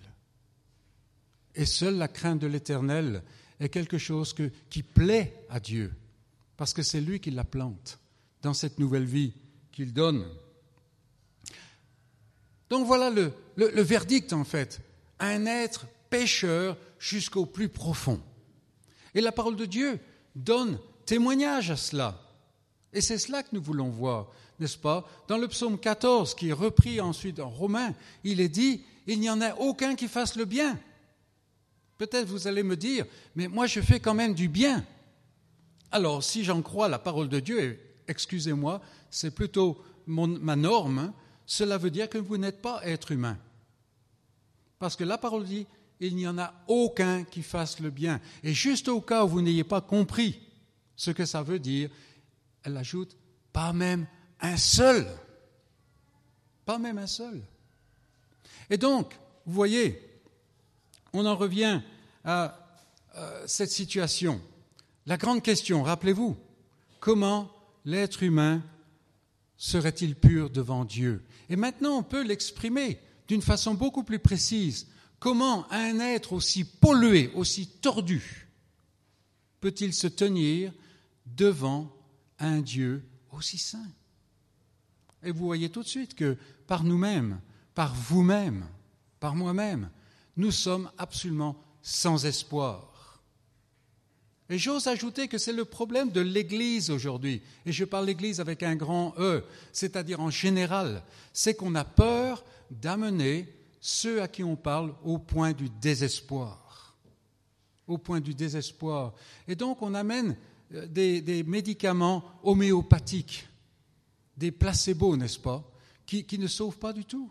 Et 1.54 1.64
seule 1.64 1.96
la 1.96 2.08
crainte 2.08 2.40
de 2.40 2.48
l'éternel 2.48 3.22
est 3.60 3.68
quelque 3.68 3.98
chose 3.98 4.34
qui 4.68 4.82
plaît 4.82 5.46
à 5.48 5.60
Dieu, 5.60 5.92
parce 6.56 6.74
que 6.74 6.82
c'est 6.82 7.00
lui 7.00 7.20
qui 7.20 7.30
la 7.30 7.44
plante 7.44 7.98
dans 8.42 8.54
cette 8.54 8.78
nouvelle 8.78 9.04
vie 9.04 9.32
qu'il 9.70 9.92
donne. 9.92 10.26
Donc 12.68 12.86
voilà 12.86 13.10
le, 13.10 13.32
le 13.56 13.82
verdict 13.82 14.32
en 14.32 14.44
fait. 14.44 14.80
Un 15.18 15.46
être 15.46 15.86
pécheur 16.08 16.76
jusqu'au 16.98 17.46
plus 17.46 17.68
profond. 17.68 18.20
Et 19.14 19.20
la 19.20 19.32
parole 19.32 19.56
de 19.56 19.66
Dieu 19.66 19.98
donne 20.34 20.78
témoignage 21.06 21.70
à 21.70 21.76
cela. 21.76 22.20
Et 22.92 23.00
c'est 23.00 23.18
cela 23.18 23.42
que 23.42 23.50
nous 23.52 23.62
voulons 23.62 23.90
voir, 23.90 24.30
n'est-ce 24.60 24.78
pas? 24.78 25.08
Dans 25.26 25.38
le 25.38 25.48
psaume 25.48 25.78
14, 25.78 26.34
qui 26.34 26.50
est 26.50 26.52
repris 26.52 27.00
ensuite 27.00 27.40
en 27.40 27.48
Romain, 27.48 27.94
il 28.22 28.40
est 28.40 28.48
dit, 28.48 28.84
il 29.06 29.18
n'y 29.18 29.30
en 29.30 29.40
a 29.40 29.54
aucun 29.56 29.96
qui 29.96 30.06
fasse 30.06 30.36
le 30.36 30.44
bien. 30.44 30.78
Peut-être 31.98 32.28
vous 32.28 32.46
allez 32.46 32.62
me 32.62 32.76
dire, 32.76 33.06
mais 33.34 33.48
moi 33.48 33.66
je 33.66 33.80
fais 33.80 34.00
quand 34.00 34.14
même 34.14 34.34
du 34.34 34.48
bien. 34.48 34.84
Alors, 35.90 36.22
si 36.22 36.44
j'en 36.44 36.62
crois 36.62 36.88
la 36.88 36.98
parole 36.98 37.28
de 37.28 37.40
Dieu, 37.40 37.80
excusez-moi, 38.06 38.80
c'est 39.10 39.34
plutôt 39.34 39.82
ma 40.06 40.56
norme, 40.56 40.98
hein, 40.98 41.14
cela 41.46 41.78
veut 41.78 41.90
dire 41.90 42.08
que 42.08 42.18
vous 42.18 42.36
n'êtes 42.36 42.62
pas 42.62 42.80
être 42.84 43.10
humain. 43.10 43.36
Parce 44.78 44.94
que 44.94 45.04
la 45.04 45.18
parole 45.18 45.44
dit, 45.44 45.66
il 46.00 46.16
n'y 46.16 46.26
en 46.26 46.38
a 46.38 46.54
aucun 46.68 47.24
qui 47.24 47.42
fasse 47.42 47.80
le 47.80 47.90
bien. 47.90 48.20
Et 48.42 48.54
juste 48.54 48.88
au 48.88 49.00
cas 49.00 49.24
où 49.24 49.28
vous 49.28 49.42
n'ayez 49.42 49.64
pas 49.64 49.80
compris 49.80 50.40
ce 50.96 51.10
que 51.10 51.26
ça 51.26 51.42
veut 51.42 51.58
dire, 51.58 51.90
elle 52.62 52.76
ajoute, 52.76 53.16
pas 53.52 53.72
même 53.72 54.06
un 54.40 54.56
seul. 54.56 55.06
Pas 56.64 56.78
même 56.78 56.98
un 56.98 57.06
seul. 57.06 57.42
Et 58.68 58.76
donc, 58.76 59.12
vous 59.46 59.52
voyez, 59.52 60.00
on 61.12 61.26
en 61.26 61.36
revient 61.36 61.80
à, 62.24 62.56
cette 63.46 63.70
situation. 63.70 64.40
La 65.04 65.16
grande 65.16 65.42
question, 65.42 65.82
rappelez-vous, 65.82 66.36
comment 67.00 67.50
l'être 67.84 68.22
humain 68.22 68.62
serait-il 69.56 70.14
pur 70.14 70.48
devant 70.48 70.84
Dieu? 70.84 71.24
Et 71.48 71.56
maintenant, 71.56 71.98
on 71.98 72.02
peut 72.02 72.22
l'exprimer 72.22 73.00
d'une 73.26 73.42
façon 73.42 73.74
beaucoup 73.74 74.04
plus 74.04 74.20
précise 74.20 74.86
Comment 75.20 75.70
un 75.70 76.00
être 76.00 76.32
aussi 76.32 76.64
pollué, 76.64 77.30
aussi 77.34 77.66
tordu, 77.66 78.48
peut-il 79.60 79.92
se 79.92 80.06
tenir 80.06 80.72
devant 81.26 81.94
un 82.38 82.62
Dieu 82.62 83.04
aussi 83.30 83.58
saint? 83.58 83.92
Et 85.22 85.32
vous 85.32 85.44
voyez 85.44 85.68
tout 85.68 85.82
de 85.82 85.88
suite 85.88 86.14
que 86.14 86.36
par 86.66 86.84
nous-mêmes, 86.84 87.40
par 87.74 87.94
vous-même, 87.94 88.66
par 89.18 89.34
moi-même, 89.34 89.90
nous 90.36 90.50
sommes 90.50 90.90
absolument 90.98 91.56
sans 91.82 92.24
espoir. 92.26 93.22
Et 94.48 94.58
j'ose 94.58 94.88
ajouter 94.88 95.28
que 95.28 95.38
c'est 95.38 95.52
le 95.52 95.64
problème 95.64 96.10
de 96.10 96.20
l'Église 96.20 96.90
aujourd'hui. 96.90 97.40
Et 97.64 97.72
je 97.72 97.84
parle 97.84 98.06
l'Église 98.06 98.40
avec 98.40 98.64
un 98.64 98.74
grand 98.74 99.14
E, 99.16 99.44
c'est-à-dire 99.72 100.20
en 100.20 100.30
général, 100.30 101.04
c'est 101.32 101.54
qu'on 101.54 101.76
a 101.76 101.84
peur 101.84 102.44
d'amener 102.70 103.48
ceux 103.80 104.20
à 104.20 104.28
qui 104.28 104.42
on 104.42 104.56
parle 104.56 104.92
au 105.04 105.18
point 105.18 105.52
du 105.52 105.68
désespoir. 105.80 106.96
Au 107.86 107.96
point 107.96 108.20
du 108.20 108.34
désespoir. 108.34 109.14
Et 109.46 109.54
donc 109.54 109.82
on 109.82 109.94
amène 109.94 110.36
euh, 110.74 110.86
des, 110.86 111.44
médicaments 111.44 112.24
homéopathiques, 112.42 113.48
des 114.40 114.50
placebos, 114.50 115.16
n'est-ce 115.18 115.38
pas, 115.38 115.62
qui, 116.06 116.24
qui 116.24 116.38
ne 116.38 116.46
sauvent 116.46 116.78
pas 116.78 116.94
du 116.94 117.04
tout. 117.04 117.30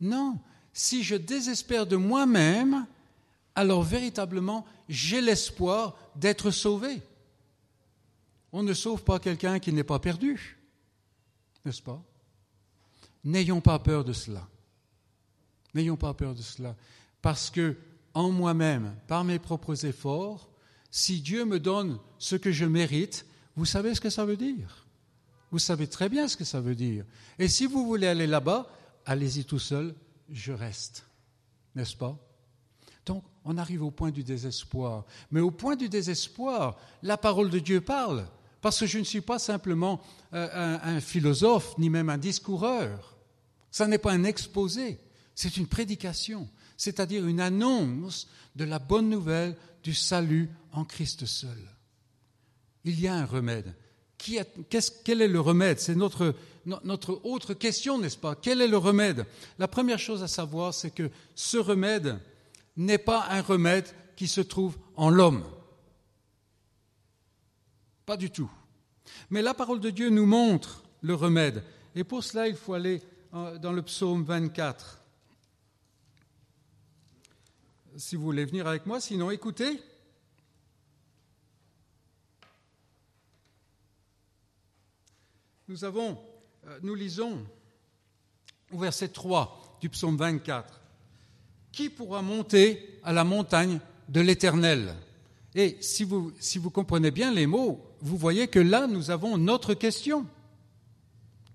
Non, 0.00 0.40
si 0.72 1.04
je 1.04 1.14
désespère 1.14 1.86
de 1.86 1.96
moi-même, 1.96 2.86
alors 3.54 3.82
véritablement, 3.82 4.64
j'ai 4.88 5.20
l'espoir 5.20 5.94
d'être 6.16 6.50
sauvé. 6.50 7.02
On 8.52 8.62
ne 8.62 8.72
sauve 8.72 9.04
pas 9.04 9.18
quelqu'un 9.18 9.58
qui 9.58 9.72
n'est 9.72 9.84
pas 9.84 9.98
perdu, 9.98 10.58
n'est-ce 11.64 11.82
pas? 11.82 12.02
N'ayons 13.22 13.60
pas 13.60 13.78
peur 13.78 14.02
de 14.02 14.14
cela. 14.14 14.48
N'ayons 15.74 15.96
pas 15.96 16.14
peur 16.14 16.34
de 16.34 16.42
cela. 16.42 16.74
Parce 17.20 17.50
que, 17.50 17.76
en 18.14 18.30
moi-même, 18.30 18.96
par 19.08 19.24
mes 19.24 19.38
propres 19.38 19.84
efforts, 19.84 20.48
si 20.90 21.20
Dieu 21.20 21.44
me 21.44 21.60
donne 21.60 21.98
ce 22.18 22.36
que 22.36 22.50
je 22.52 22.64
mérite, 22.64 23.26
vous 23.56 23.66
savez 23.66 23.94
ce 23.94 24.00
que 24.00 24.10
ça 24.10 24.24
veut 24.24 24.36
dire? 24.36 24.83
Vous 25.54 25.60
savez 25.60 25.86
très 25.86 26.08
bien 26.08 26.26
ce 26.26 26.36
que 26.36 26.42
ça 26.42 26.60
veut 26.60 26.74
dire. 26.74 27.04
Et 27.38 27.46
si 27.46 27.66
vous 27.66 27.86
voulez 27.86 28.08
aller 28.08 28.26
là-bas, 28.26 28.66
allez-y 29.06 29.44
tout 29.44 29.60
seul, 29.60 29.94
je 30.28 30.50
reste. 30.50 31.06
N'est-ce 31.76 31.96
pas? 31.96 32.18
Donc, 33.06 33.22
on 33.44 33.56
arrive 33.56 33.84
au 33.84 33.92
point 33.92 34.10
du 34.10 34.24
désespoir. 34.24 35.04
Mais 35.30 35.38
au 35.38 35.52
point 35.52 35.76
du 35.76 35.88
désespoir, 35.88 36.76
la 37.04 37.16
parole 37.16 37.50
de 37.50 37.60
Dieu 37.60 37.80
parle. 37.80 38.26
Parce 38.62 38.80
que 38.80 38.86
je 38.86 38.98
ne 38.98 39.04
suis 39.04 39.20
pas 39.20 39.38
simplement 39.38 40.02
euh, 40.32 40.48
un, 40.52 40.96
un 40.96 41.00
philosophe, 41.00 41.78
ni 41.78 41.88
même 41.88 42.10
un 42.10 42.18
discoureur. 42.18 43.16
Ça 43.70 43.86
n'est 43.86 43.98
pas 43.98 44.10
un 44.10 44.24
exposé, 44.24 44.98
c'est 45.36 45.56
une 45.56 45.68
prédication, 45.68 46.48
c'est-à-dire 46.76 47.28
une 47.28 47.38
annonce 47.38 48.26
de 48.56 48.64
la 48.64 48.80
bonne 48.80 49.08
nouvelle 49.08 49.56
du 49.84 49.94
salut 49.94 50.50
en 50.72 50.84
Christ 50.84 51.26
seul. 51.26 51.62
Il 52.82 52.98
y 52.98 53.06
a 53.06 53.14
un 53.14 53.24
remède. 53.24 53.72
Quel 55.04 55.22
est 55.22 55.28
le 55.28 55.40
remède? 55.40 55.78
C'est 55.78 55.94
notre, 55.94 56.34
notre 56.66 57.20
autre 57.24 57.54
question, 57.54 57.98
n'est-ce 57.98 58.16
pas? 58.16 58.34
Quel 58.34 58.60
est 58.60 58.68
le 58.68 58.78
remède? 58.78 59.26
La 59.58 59.68
première 59.68 59.98
chose 59.98 60.22
à 60.22 60.28
savoir, 60.28 60.72
c'est 60.72 60.90
que 60.90 61.10
ce 61.34 61.58
remède 61.58 62.18
n'est 62.76 62.98
pas 62.98 63.26
un 63.30 63.42
remède 63.42 63.86
qui 64.16 64.28
se 64.28 64.40
trouve 64.40 64.76
en 64.96 65.10
l'homme. 65.10 65.44
Pas 68.06 68.16
du 68.16 68.30
tout. 68.30 68.50
Mais 69.30 69.42
la 69.42 69.54
parole 69.54 69.80
de 69.80 69.90
Dieu 69.90 70.10
nous 70.10 70.26
montre 70.26 70.82
le 71.02 71.14
remède. 71.14 71.62
Et 71.94 72.04
pour 72.04 72.24
cela, 72.24 72.48
il 72.48 72.56
faut 72.56 72.74
aller 72.74 73.02
euh, 73.34 73.58
dans 73.58 73.72
le 73.72 73.82
psaume 73.82 74.24
24. 74.24 75.00
Si 77.96 78.16
vous 78.16 78.24
voulez 78.24 78.44
venir 78.44 78.66
avec 78.66 78.86
moi, 78.86 79.00
sinon 79.00 79.30
écoutez. 79.30 79.80
Nous 85.66 85.84
avons, 85.84 86.18
euh, 86.66 86.78
nous 86.82 86.94
lisons 86.94 87.38
au 88.70 88.78
verset 88.78 89.08
3 89.08 89.78
du 89.80 89.88
psaume 89.88 90.16
24. 90.16 90.80
Qui 91.72 91.88
pourra 91.88 92.22
monter 92.22 93.00
à 93.02 93.12
la 93.12 93.24
montagne 93.24 93.80
de 94.08 94.20
l'Éternel? 94.20 94.94
Et 95.54 95.76
si 95.80 96.04
vous, 96.04 96.32
si 96.38 96.58
vous 96.58 96.70
comprenez 96.70 97.10
bien 97.10 97.32
les 97.32 97.46
mots, 97.46 97.84
vous 98.00 98.16
voyez 98.16 98.48
que 98.48 98.58
là, 98.58 98.86
nous 98.86 99.10
avons 99.10 99.38
notre 99.38 99.74
question 99.74 100.26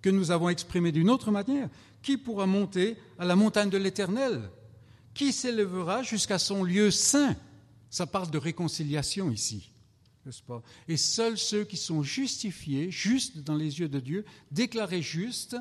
que 0.02 0.10
nous 0.10 0.32
avons 0.32 0.50
exprimé 0.50 0.92
d'une 0.92 1.10
autre 1.10 1.32
manière. 1.32 1.70
Qui 2.02 2.18
pourra 2.18 2.46
monter 2.46 2.98
à 3.18 3.26
la 3.26 3.36
montagne 3.36 3.70
de 3.70 3.78
l'Éternel? 3.78 4.50
Qui 5.14 5.34
s'élèvera 5.34 6.02
jusqu'à 6.02 6.40
son 6.40 6.64
lieu 6.64 6.92
saint? 6.92 7.36
Ça 7.90 8.08
parle 8.08 8.32
de 8.32 8.38
réconciliation 8.38 9.32
ici, 9.32 9.72
Et 10.88 10.98
seuls 10.98 11.38
ceux 11.38 11.64
qui 11.64 11.78
sont 11.78 12.04
justifiés, 12.04 12.92
justes 12.92 13.40
dans 13.40 13.56
les 13.56 13.80
yeux 13.80 13.90
de 13.90 14.00
Dieu, 14.00 14.26
déclarés 14.52 15.02
justes, 15.02 15.58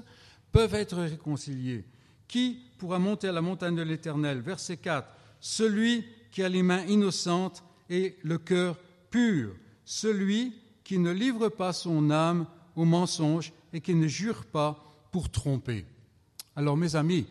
peuvent 0.53 0.75
être 0.75 0.97
réconciliés. 0.97 1.85
Qui 2.27 2.61
pourra 2.79 2.99
monter 2.99 3.29
à 3.29 3.33
la 3.33 3.41
montagne 3.41 3.77
de 3.77 3.83
l'Éternel? 3.83 4.41
Verset 4.41 4.77
4. 4.77 5.09
Celui 5.41 6.05
qui 6.31 6.43
a 6.43 6.49
les 6.49 6.63
mains 6.63 6.85
innocentes 6.85 7.63
et 7.89 8.17
le 8.23 8.39
cœur 8.39 8.79
pur, 9.11 9.55
celui 9.85 10.55
qui 10.85 10.99
ne 10.99 11.11
livre 11.11 11.49
pas 11.49 11.73
son 11.73 12.11
âme 12.11 12.47
au 12.77 12.85
mensonge 12.85 13.53
et 13.73 13.81
qui 13.81 13.95
ne 13.95 14.07
jure 14.07 14.45
pas 14.47 14.85
pour 15.11 15.31
tromper. 15.31 15.87
Alors 16.55 16.77
mes 16.77 16.97
amis, 16.97 17.27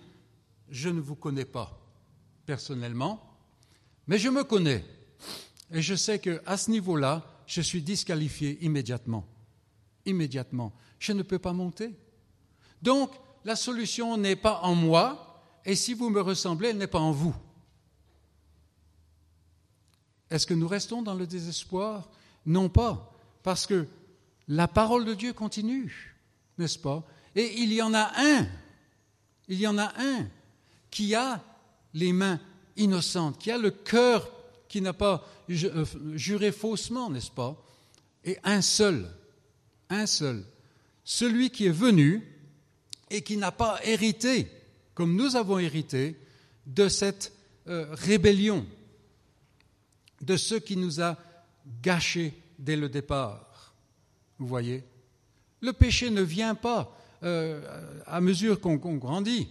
je 0.70 0.90
ne 0.90 1.00
vous 1.00 1.16
connais 1.16 1.46
pas 1.46 1.80
personnellement, 2.46 3.22
mais 4.08 4.18
je 4.18 4.30
me 4.30 4.44
connais. 4.44 4.84
Et 5.72 5.82
je 5.82 5.96
sais 5.96 6.20
qu'à 6.20 6.58
ce 6.58 6.72
niveau-là, 6.72 7.26
je 7.46 7.62
suis 7.62 7.82
disqualifié 7.82 8.58
immédiatement. 8.64 9.28
Immédiatement. 10.06 10.74
Je 11.00 11.14
ne 11.14 11.24
peux 11.24 11.40
pas 11.40 11.54
monter. 11.54 11.94
Donc, 12.82 13.12
la 13.44 13.56
solution 13.56 14.18
n'est 14.18 14.36
pas 14.36 14.60
en 14.64 14.76
moi, 14.76 15.44
et 15.66 15.76
si 15.76 15.94
vous 15.94 16.10
me 16.10 16.22
ressemblez, 16.22 16.70
elle 16.70 16.78
n'est 16.78 16.88
pas 16.88 17.00
en 17.00 17.12
vous. 17.12 17.36
Est-ce 20.30 20.46
que 20.46 20.54
nous 20.54 20.68
restons 20.68 21.02
dans 21.02 21.14
le 21.14 21.28
désespoir? 21.28 22.10
Non 22.46 22.70
pas, 22.70 23.14
parce 23.44 23.66
que 23.66 23.88
la 24.48 24.68
parole 24.68 25.06
de 25.06 25.14
Dieu 25.14 25.34
continue 25.34 26.18
n'est-ce 26.58 26.80
pas? 26.80 27.04
Et 27.36 27.60
il 27.60 27.72
y 27.74 27.82
en 27.82 27.94
a 27.94 28.12
un, 28.16 28.48
il 29.48 29.60
y 29.60 29.68
en 29.68 29.78
a 29.78 29.94
un 29.98 30.28
qui 30.90 31.14
a 31.16 31.42
les 31.94 32.14
mains 32.14 32.40
innocentes, 32.76 33.38
qui 33.38 33.52
a 33.52 33.58
le 33.58 33.72
cœur 33.72 34.30
qui 34.68 34.82
n'a 34.82 34.94
pas 34.94 35.26
euh, 35.50 35.86
juré 36.16 36.52
faussement, 36.52 37.10
n'est-ce 37.10 37.32
pas? 37.32 37.56
Et 38.24 38.38
un 38.44 38.62
seul, 38.62 39.10
un 39.90 40.06
seul, 40.06 40.44
celui 41.04 41.50
qui 41.50 41.68
est 41.68 41.72
venu 41.72 42.24
et 43.10 43.22
qui 43.22 43.38
n'a 43.38 43.52
pas 43.52 43.80
hérité, 43.84 44.52
comme 44.94 45.16
nous 45.16 45.36
avons 45.36 45.60
hérité, 45.60 46.18
de 46.66 46.90
cette 46.90 47.32
euh, 47.68 47.88
rébellion, 47.92 48.66
de 50.22 50.36
ce 50.36 50.56
qui 50.56 50.76
nous 50.76 51.02
a 51.02 51.18
gâchés 51.82 52.34
dès 52.60 52.76
le 52.76 52.90
départ. 52.90 53.74
Vous 54.40 54.48
voyez? 54.48 54.84
Le 55.62 55.74
péché 55.74 56.10
ne 56.10 56.22
vient 56.22 56.56
pas 56.56 56.96
euh, 57.24 57.62
à 58.06 58.22
mesure 58.22 58.60
qu'on 58.60 58.76
grandit. 58.76 59.48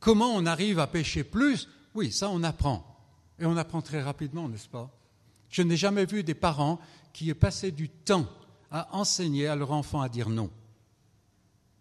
Comment 0.00 0.34
on 0.34 0.46
arrive 0.46 0.78
à 0.78 0.86
pécher 0.86 1.24
plus? 1.24 1.68
Oui, 1.94 2.12
ça 2.12 2.28
on 2.30 2.42
apprend. 2.42 2.93
Et 3.38 3.46
on 3.46 3.56
apprend 3.56 3.82
très 3.82 4.02
rapidement, 4.02 4.48
n'est-ce 4.48 4.68
pas? 4.68 4.90
Je 5.50 5.62
n'ai 5.62 5.76
jamais 5.76 6.04
vu 6.04 6.22
des 6.22 6.34
parents 6.34 6.80
qui 7.12 7.30
aient 7.30 7.34
passé 7.34 7.70
du 7.70 7.88
temps 7.88 8.26
à 8.70 8.94
enseigner 8.96 9.46
à 9.46 9.56
leur 9.56 9.72
enfant 9.72 10.00
à 10.00 10.08
dire 10.08 10.28
non. 10.28 10.50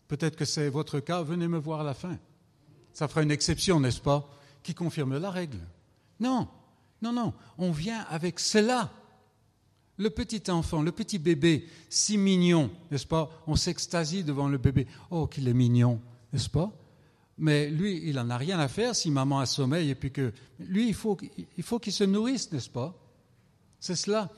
Peut-être 0.07 0.35
que 0.35 0.45
c'est 0.45 0.69
votre 0.69 0.99
cas, 0.99 1.23
venez 1.23 1.47
me 1.47 1.57
voir 1.57 1.81
à 1.81 1.83
la 1.83 1.93
fin. 1.93 2.17
Ça 2.93 3.07
fera 3.07 3.23
une 3.23 3.31
exception, 3.31 3.79
n'est-ce 3.79 4.01
pas 4.01 4.29
Qui 4.61 4.75
confirme 4.75 5.17
la 5.17 5.31
règle. 5.31 5.57
Non, 6.19 6.47
non, 7.01 7.11
non, 7.11 7.33
on 7.57 7.71
vient 7.71 8.05
avec 8.09 8.39
cela 8.39 8.91
le 9.97 10.09
petit 10.09 10.49
enfant, 10.49 10.81
le 10.81 10.91
petit 10.91 11.19
bébé, 11.19 11.67
si 11.89 12.17
mignon, 12.17 12.71
n'est-ce 12.91 13.07
pas? 13.07 13.29
On 13.47 13.55
s'extasie 13.55 14.23
devant 14.23 14.47
le 14.47 14.57
bébé. 14.57 14.87
Oh, 15.11 15.27
qu'il 15.27 15.47
est 15.47 15.53
mignon, 15.53 15.99
n'est-ce 16.31 16.49
pas? 16.49 16.71
Mais 17.37 17.69
lui, 17.69 18.01
il 18.05 18.15
n'en 18.15 18.29
a 18.29 18.37
rien 18.37 18.59
à 18.59 18.67
faire 18.67 18.95
si 18.95 19.09
maman 19.09 19.39
a 19.39 19.45
sommeil 19.45 19.89
et 19.89 19.95
puis 19.95 20.11
que. 20.11 20.31
Lui, 20.59 20.87
il 20.87 20.93
faut, 20.93 21.17
il 21.57 21.63
faut 21.63 21.79
qu'il 21.79 21.93
se 21.93 22.03
nourrisse, 22.03 22.51
n'est-ce 22.51 22.69
pas? 22.69 22.95
C'est 23.79 23.95
cela. 23.95 24.29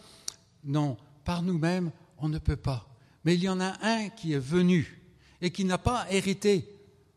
Non, 0.63 0.97
par 1.23 1.41
nous-mêmes, 1.41 1.91
on 2.17 2.29
ne 2.29 2.39
peut 2.39 2.55
pas. 2.55 2.88
Mais 3.23 3.36
il 3.36 3.43
y 3.43 3.49
en 3.49 3.60
a 3.60 3.75
un 3.81 4.10
qui 4.10 4.34
est 4.34 4.39
venu 4.39 5.01
et 5.41 5.51
qui 5.51 5.65
n'a 5.65 5.77
pas 5.77 6.08
hérité 6.10 6.69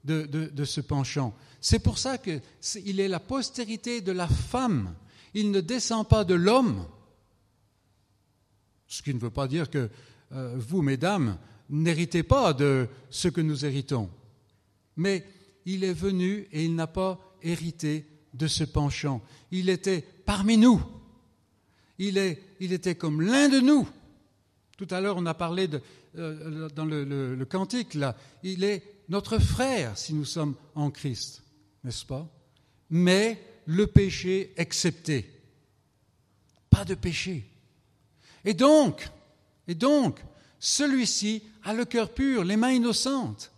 de, 0.05 0.65
ce 0.65 0.81
penchant. 0.81 1.35
C'est 1.61 1.79
pour 1.79 1.99
ça 1.99 2.19
qu'il 2.19 3.01
est 3.01 3.09
la 3.09 3.21
postérité 3.21 4.01
de 4.01 4.13
la 4.13 4.27
femme. 4.27 4.95
Il 5.35 5.51
ne 5.51 5.61
descend 5.61 6.09
pas 6.09 6.25
de 6.25 6.35
l'homme 6.35 6.87
ce 8.89 9.03
qui 9.03 9.15
ne 9.15 9.19
veut 9.19 9.31
pas 9.31 9.47
dire 9.47 9.71
que 9.71 9.91
euh, 10.33 10.55
vous, 10.57 10.83
mesdames, 10.83 11.39
n'héritez 11.69 12.23
pas 12.23 12.55
de 12.55 12.89
ce 13.11 13.29
que 13.29 13.43
nous 13.43 13.65
héritons. 13.65 14.11
Mais 14.97 15.25
il 15.69 15.85
est 15.85 15.93
venu 15.93 16.49
et 16.51 16.65
il 16.65 16.75
n'a 16.75 16.87
pas 16.87 17.21
hérité 17.43 18.07
de 18.33 18.47
ce 18.47 18.65
penchant. 18.65 19.23
Il 19.51 19.69
était 19.69 20.03
parmi 20.25 20.57
nous. 20.57 20.83
Il, 21.99 22.17
était 22.17 22.95
comme 22.95 23.21
l'un 23.21 23.51
de 23.51 23.61
nous. 23.61 23.87
Tout 24.79 24.87
à 24.91 25.03
l'heure, 25.03 25.19
on 25.19 25.27
a 25.27 25.35
parlé 25.35 25.69
euh, 26.17 26.71
dans 26.71 26.87
le, 26.87 27.45
cantique. 27.45 27.99
Il 28.43 28.65
est 28.65 28.83
notre 29.11 29.39
frère 29.39 29.99
si 29.99 30.15
nous 30.15 30.25
sommes 30.25 30.55
en 30.75 30.91
Christ, 30.91 31.43
n'est-ce 31.85 32.07
pas? 32.07 32.27
Mais 32.89 33.39
le 33.67 33.87
péché 33.87 34.55
excepté. 34.57 35.31
Pas 36.71 36.87
de 36.87 36.95
péché. 36.95 37.45
Et 38.43 38.55
donc, 38.55 39.07
et 39.67 39.75
donc, 39.75 40.25
celui-ci 40.59 41.43
a 41.65 41.75
le 41.75 41.85
cœur 41.85 42.15
pur, 42.15 42.43
les 42.43 42.57
mains 42.57 42.73
innocentes. 42.73 43.53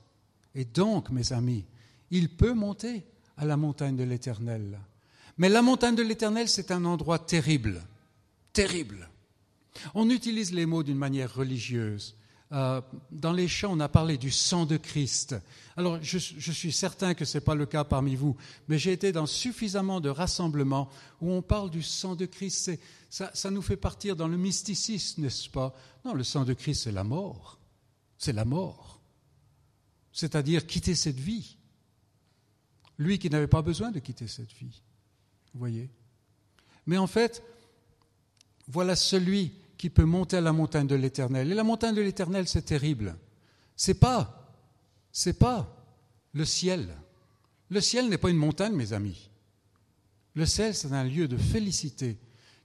Et 0.57 0.65
donc, 0.65 1.11
mes 1.11 1.33
amis, 1.33 1.65
il 2.11 2.29
peut 2.29 2.55
monter 2.55 3.05
à 3.37 3.45
la 3.45 3.57
montagne 3.57 3.97
de 3.97 4.05
l'Éternel. 4.05 4.79
Mais 5.39 5.49
la 5.49 5.63
montagne 5.63 5.95
de 5.95 6.03
l'Éternel, 6.03 6.49
c'est 6.49 6.71
un 6.71 6.85
endroit 6.85 7.19
terrible, 7.19 7.83
terrible. 8.53 9.09
On 9.95 10.11
utilise 10.11 10.53
les 10.53 10.67
mots 10.67 10.83
d'une 10.83 10.99
manière 10.99 11.35
religieuse. 11.35 12.17
euh, 12.53 12.81
dans 13.13 13.33
les 13.33 13.47
chants, 13.47 13.71
on 13.73 13.81
a 13.81 13.89
parlé 13.89 14.19
du 14.19 14.31
sang 14.31 14.67
de 14.67 14.77
Christ. 14.77 15.37
Alors, 15.77 15.99
je, 16.03 16.19
suis 16.19 16.73
certain 16.73 17.15
que 17.15 17.25
ce 17.25 17.39
n'est 17.39 17.45
pas 17.45 17.55
le 17.55 17.65
cas 17.65 17.85
parmi 17.85 18.17
vous, 18.17 18.37
mais 18.69 18.77
j'ai 18.77 18.93
été 18.93 19.13
dans 19.13 19.27
suffisamment 19.27 20.01
de 20.01 20.09
rassemblements 20.09 20.91
où 21.21 21.31
on 21.31 21.43
parle 21.43 21.71
du 21.71 21.83
sang 21.83 22.17
de 22.17 22.27
Christ. 22.27 22.73
Ça, 23.09 23.31
ça 23.35 23.51
nous 23.53 23.63
fait 23.63 23.77
partir 23.77 24.17
dans 24.17 24.27
le 24.27 24.37
mysticisme, 24.37 25.23
n'est-ce 25.23 25.49
pas? 25.49 25.75
Non, 26.05 26.13
le 26.13 26.25
sang 26.25 26.45
de 26.45 26.53
Christ, 26.53 26.83
c'est 26.85 26.93
la 26.93 27.05
mort. 27.05 27.61
C'est 28.19 28.33
la 28.33 28.45
mort. 28.45 29.01
C'est-à-dire 30.13 30.67
quitter 30.67 30.97
cette 30.97 31.21
vie. 31.21 31.57
Lui 33.01 33.19
qui 33.19 33.31
n'avait 33.31 33.47
pas 33.47 33.63
besoin 33.63 33.91
de 33.91 33.99
quitter 33.99 34.29
cette 34.29 34.53
vie. 34.53 34.83
Vous 35.55 35.59
voyez 35.59 35.89
Mais 36.87 36.99
en 36.99 37.07
fait, 37.07 37.43
voilà 38.69 38.95
celui 38.95 39.55
qui 39.79 39.89
peut 39.89 40.05
monter 40.05 40.37
à 40.37 40.43
la 40.43 40.53
montagne 40.53 40.87
de 40.87 40.95
l'Éternel. 40.95 41.51
Et 41.51 41.55
la 41.55 41.65
montagne 41.65 41.95
de 41.95 42.03
l'Éternel, 42.03 42.47
c'est 42.47 42.61
terrible. 42.61 43.17
C'est 43.75 43.95
pas, 43.95 44.55
c'est 45.13 45.39
pas 45.39 45.75
le 46.35 46.45
ciel. 46.45 46.95
Le 47.71 47.81
ciel 47.81 48.11
n'est 48.11 48.19
pas 48.19 48.29
une 48.29 48.37
montagne, 48.37 48.75
mes 48.75 48.93
amis. 48.93 49.31
Le 50.35 50.45
ciel, 50.45 50.75
c'est 50.75 50.93
un 50.93 51.05
lieu 51.05 51.27
de 51.27 51.39
félicité. 51.39 52.19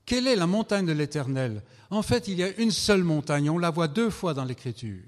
Quelle 0.04 0.26
est 0.26 0.36
la 0.36 0.46
montagne 0.46 0.84
de 0.84 0.92
l'Éternel? 0.92 1.62
En 1.88 2.02
fait, 2.02 2.28
il 2.28 2.38
y 2.38 2.42
a 2.42 2.54
une 2.58 2.70
seule 2.70 3.04
montagne. 3.04 3.48
On 3.48 3.56
la 3.56 3.70
voit 3.70 3.88
deux 3.88 4.10
fois 4.10 4.34
dans 4.34 4.44
l'Écriture. 4.44 5.02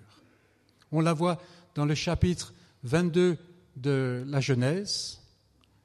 On 0.91 1.03
la 1.03 1.13
voit 1.13 1.39
dans 1.75 1.85
le 1.85 1.95
chapitre 1.95 2.55
22 2.85 3.37
de 3.81 4.25
la 4.27 4.41
Genèse, 4.41 5.21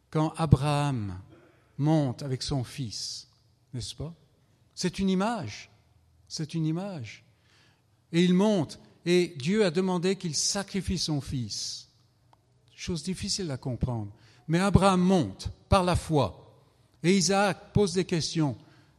quand 0.10 0.34
Abraham 0.38 1.20
monte 1.78 2.24
avec 2.24 2.44
son 2.44 2.64
fils, 2.64 3.28
n'est-ce 3.74 3.96
pas? 3.96 4.14
C'est 4.76 5.00
une 5.00 5.10
image. 5.10 5.70
C'est 6.28 6.54
une 6.54 6.66
image. 6.66 7.24
Et 8.12 8.24
il 8.24 8.34
monte, 8.34 8.80
et 9.06 9.34
Dieu 9.38 9.66
a 9.66 9.72
demandé 9.72 10.16
qu'il 10.16 10.36
sacrifie 10.36 10.98
son 10.98 11.22
fils. 11.22 11.90
Chose 12.76 13.04
difficile 13.04 13.50
à 13.52 13.58
comprendre. 13.58 14.12
Mais 14.48 14.60
Abraham 14.60 15.02
monte 15.02 15.50
par 15.70 15.84
la 15.84 15.96
foi. 15.96 16.40
Et 17.02 17.16
Isaac 17.16 17.74
pose 17.74 17.94
des 17.94 18.06
questions. 18.06 18.58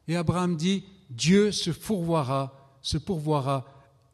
Et 0.08 0.16
Abraham 0.16 0.56
dit, 0.56 0.84
Dieu 1.10 1.52
se 1.52 1.70
pourvoira, 1.70 2.76
se 2.82 2.98
pourvoira 2.98 3.66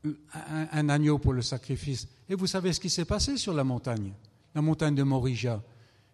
un, 0.05 0.69
un 0.73 0.89
agneau 0.89 1.19
pour 1.19 1.33
le 1.33 1.43
sacrifice. 1.43 2.09
Et 2.29 2.35
vous 2.35 2.47
savez 2.47 2.73
ce 2.73 2.81
qui 2.81 2.91
s'est 2.91 3.05
passé 3.05 3.37
sur 3.37 3.53
la 3.53 3.65
montagne, 3.65 4.13
la 4.55 4.63
montagne 4.63 4.95
de 4.95 5.03
Morija. 5.03 5.63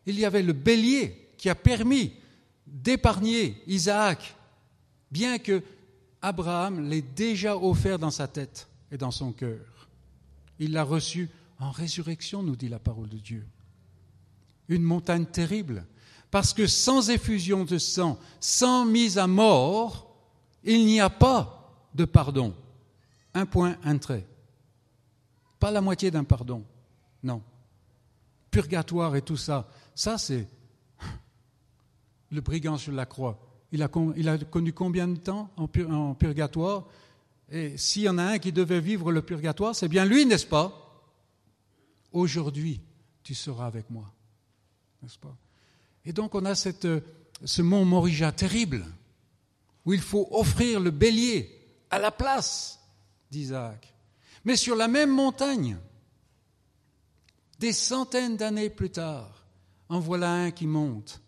Il 0.07 0.19
y 0.19 0.25
avait 0.25 0.43
le 0.43 0.53
bélier 0.53 1.31
qui 1.37 1.49
a 1.49 1.55
permis 1.55 2.13
d'épargner 2.67 3.63
Isaac, 3.67 4.37
bien 5.11 5.39
que 5.39 5.63
Abraham 6.23 6.89
l'ait 6.89 7.03
déjà 7.03 7.57
offert 7.57 7.99
dans 7.99 8.11
sa 8.11 8.29
tête 8.29 8.69
et 8.91 8.97
dans 8.97 9.11
son 9.11 9.33
cœur. 9.33 9.89
Il 10.59 10.73
l'a 10.73 10.83
reçu 10.83 11.29
en 11.59 11.71
résurrection, 11.71 12.43
nous 12.43 12.57
dit 12.57 12.69
la 12.69 12.79
parole 12.79 13.09
de 13.09 13.19
Dieu. 13.19 13.47
Une 14.69 14.83
montagne 14.83 15.27
terrible, 15.27 15.87
parce 16.31 16.53
que 16.53 16.67
sans 16.67 17.11
effusion 17.11 17.65
de 17.65 17.79
sang, 17.79 18.19
sans 18.41 18.85
mise 18.85 19.19
à 19.19 19.27
mort, 19.27 20.17
il 20.65 20.85
n'y 20.85 21.01
a 21.01 21.11
pas 21.11 21.89
de 21.95 22.05
pardon. 22.05 22.55
Un 23.33 23.47
point, 23.47 23.77
un 23.85 23.99
trait. 23.99 24.27
Pas 25.61 25.71
la 25.71 25.81
moitié 25.81 26.11
d'un 26.11 26.25
pardon. 26.25 26.65
Non. 27.23 27.43
Purgatoire 28.57 29.17
et 29.17 29.21
tout 29.21 29.37
ça, 29.37 29.69
ça 29.95 30.17
c'est 30.17 30.49
le 32.31 32.41
brigand 32.41 32.79
sur 32.79 32.93
la 32.93 33.05
croix. 33.05 33.39
Il 33.71 33.83
a, 33.83 33.89
connu 33.89 34.73
combien 34.73 35.07
de 35.09 35.19
temps 35.19 35.51
en, 35.59 36.15
purgatoire? 36.15 36.87
Et 37.51 37.77
s'il 37.77 38.05
y 38.05 38.09
en 38.09 38.17
a 38.17 38.23
un 38.23 38.39
qui 38.39 38.53
devait 38.53 38.81
vivre 38.81 39.13
le 39.13 39.21
purgatoire, 39.21 39.75
c'est 39.75 39.89
bien 39.89 40.07
lui, 40.07 40.25
n'est-ce 40.25 40.47
pas? 40.47 40.73
Aujourd'hui, 42.13 42.81
tu 43.23 43.35
seras 43.35 43.67
avec 43.67 43.91
moi. 43.91 44.11
N'est-ce 45.03 45.19
pas? 45.19 45.37
Et 46.07 46.15
donc 46.15 46.35
on 46.35 46.47
a 46.47 46.55
ce 46.55 47.61
mont 47.61 47.85
Morija 47.85 48.33
terrible, 48.33 48.87
où 49.85 49.93
il 49.93 50.01
faut 50.01 50.29
offrir 50.31 50.81
le 50.81 50.91
bélier 50.91 51.61
à 51.91 51.99
la 51.99 52.11
place 52.11 52.81
d'Isaac. 53.31 53.93
Mais 54.47 54.57
sur 54.57 54.77
la 54.77 54.89
même 54.89 55.11
montagne, 55.11 55.77
des 57.59 57.73
centaines 57.73 58.37
d'années 58.37 58.71
plus 58.71 58.91
tard, 58.91 59.45
en 59.89 59.99
voilà 59.99 60.33
un 60.33 60.51
qui 60.51 60.67
monte. 60.67 61.21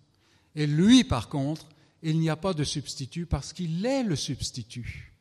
Et 0.55 0.67
lui, 0.67 1.05
par 1.05 1.29
contre, 1.29 1.67
il 2.03 2.19
n'y 2.19 2.31
a 2.31 2.37
pas 2.37 2.55
de 2.55 2.65
substitut 2.65 3.27
parce 3.27 3.53
qu'il 3.53 3.85
est 3.85 4.03
le 4.03 4.17
substitut. 4.17 5.13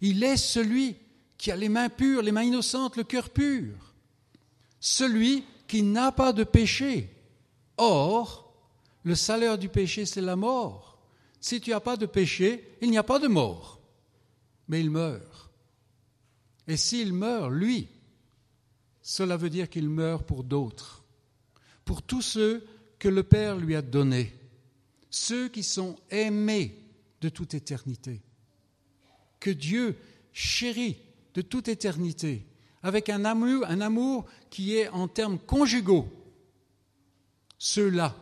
Il 0.00 0.22
est 0.24 0.36
celui 0.36 0.96
qui 1.38 1.50
a 1.50 1.56
les 1.56 1.68
mains 1.68 1.88
pures, 1.88 2.22
les 2.22 2.32
mains 2.32 2.42
innocentes, 2.42 2.96
le 2.96 3.04
cœur 3.04 3.30
pur. 3.30 3.94
Celui 4.80 5.44
qui 5.68 5.82
n'a 5.82 6.12
pas 6.12 6.32
de 6.32 6.44
péché. 6.44 7.10
Or, 7.76 8.54
le 9.04 9.14
salaire 9.14 9.58
du 9.58 9.68
péché, 9.68 10.06
c'est 10.06 10.20
la 10.20 10.36
mort. 10.36 10.98
Si 11.40 11.60
tu 11.60 11.70
n'as 11.70 11.80
pas 11.80 11.96
de 11.96 12.06
péché, 12.06 12.76
il 12.80 12.90
n'y 12.90 12.98
a 12.98 13.02
pas 13.02 13.18
de 13.18 13.28
mort. 13.28 13.80
Mais 14.68 14.80
il 14.80 14.90
meurt. 14.90 15.50
Et 16.68 16.76
s'il 16.76 17.12
meurt, 17.12 17.50
lui, 17.50 17.88
cela 19.02 19.36
veut 19.36 19.50
dire 19.50 19.68
qu'il 19.68 19.88
meurt 19.88 20.24
pour 20.24 20.44
d'autres, 20.44 21.04
pour 21.84 22.02
tous 22.02 22.22
ceux 22.22 22.64
que 22.98 23.08
le 23.08 23.22
Père 23.22 23.56
lui 23.56 23.74
a 23.74 23.82
donnés 23.82 24.32
ceux 25.12 25.48
qui 25.48 25.62
sont 25.62 25.96
aimés 26.10 26.74
de 27.20 27.28
toute 27.28 27.54
éternité, 27.54 28.22
que 29.38 29.50
Dieu 29.50 29.96
chérit 30.32 30.96
de 31.34 31.42
toute 31.42 31.68
éternité, 31.68 32.46
avec 32.82 33.10
un 33.10 33.24
amour, 33.26 33.64
un 33.68 33.80
amour 33.82 34.24
qui 34.50 34.74
est 34.74 34.88
en 34.88 35.06
termes 35.08 35.38
conjugaux. 35.38 36.08
Ceux-là, 37.58 38.16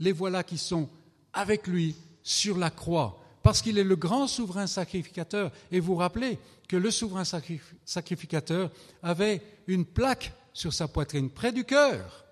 les 0.00 0.12
voilà 0.12 0.42
qui 0.42 0.58
sont 0.58 0.88
avec 1.32 1.66
lui 1.68 1.94
sur 2.22 2.58
la 2.58 2.70
croix, 2.70 3.22
parce 3.42 3.62
qu'il 3.62 3.78
est 3.78 3.84
le 3.84 3.96
grand 3.96 4.26
souverain 4.26 4.66
sacrificateur. 4.66 5.52
Et 5.70 5.80
vous 5.80 5.94
rappelez 5.94 6.38
que 6.68 6.76
le 6.76 6.90
souverain 6.90 7.24
sacrificateur 7.24 8.70
avait 9.02 9.42
une 9.66 9.86
plaque 9.86 10.32
sur 10.52 10.72
sa 10.72 10.86
poitrine, 10.86 11.30
près 11.30 11.52
du 11.52 11.64
cœur, 11.64 12.26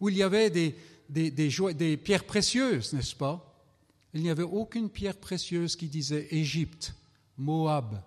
où 0.00 0.08
il 0.08 0.16
y 0.16 0.22
avait 0.22 0.50
des, 0.50 1.96
pierres 1.96 2.24
précieuses, 2.24 2.92
n'est-ce 2.92 3.14
pas? 3.14 3.48
Il 4.14 4.22
n'y 4.22 4.30
avait 4.30 4.42
aucune 4.42 4.90
pierre 4.90 5.16
précieuse 5.16 5.76
qui 5.76 5.86
disait 5.86 6.26
Égypte, 6.30 6.94
Moab, 7.38 8.02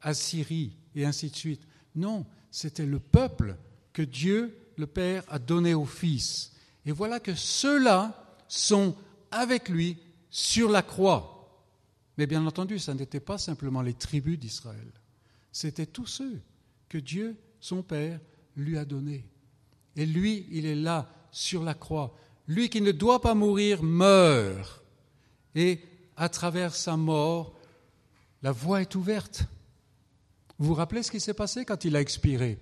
Assyrie 0.00 0.72
et 0.94 1.04
ainsi 1.04 1.30
de 1.30 1.36
suite. 1.36 1.62
Non, 1.94 2.24
c'était 2.50 2.86
le 2.86 3.00
peuple 3.00 3.56
que 3.92 4.02
Dieu, 4.02 4.56
le 4.76 4.86
Père, 4.86 5.24
a 5.28 5.38
donné 5.38 5.74
au 5.74 5.84
Fils. 5.84 6.52
Et 6.86 6.92
voilà 6.92 7.18
que 7.18 7.34
ceux-là 7.34 8.36
sont 8.48 8.94
avec 9.30 9.68
lui 9.68 9.98
sur 10.30 10.70
la 10.70 10.82
croix. 10.82 11.35
Mais 12.16 12.26
bien 12.26 12.46
entendu, 12.46 12.78
ça 12.78 12.94
n'était 12.94 13.20
pas 13.20 13.38
simplement 13.38 13.82
les 13.82 13.94
tribus 13.94 14.38
d'Israël. 14.38 14.90
C'était 15.52 15.86
tous 15.86 16.06
ceux 16.06 16.40
que 16.88 16.98
Dieu, 16.98 17.36
son 17.60 17.82
Père, 17.82 18.20
lui 18.56 18.78
a 18.78 18.84
donnés. 18.84 19.24
Et 19.96 20.06
lui, 20.06 20.46
il 20.50 20.66
est 20.66 20.74
là 20.74 21.10
sur 21.30 21.62
la 21.62 21.74
croix. 21.74 22.16
Lui 22.48 22.68
qui 22.68 22.80
ne 22.80 22.92
doit 22.92 23.20
pas 23.20 23.34
mourir 23.34 23.82
meurt. 23.82 24.82
Et 25.54 25.80
à 26.16 26.28
travers 26.28 26.74
sa 26.74 26.96
mort, 26.96 27.54
la 28.42 28.52
voie 28.52 28.82
est 28.82 28.94
ouverte. 28.94 29.44
Vous 30.58 30.68
vous 30.68 30.74
rappelez 30.74 31.02
ce 31.02 31.10
qui 31.10 31.20
s'est 31.20 31.34
passé 31.34 31.64
quand 31.64 31.84
il 31.84 31.96
a 31.96 32.00
expiré? 32.00 32.58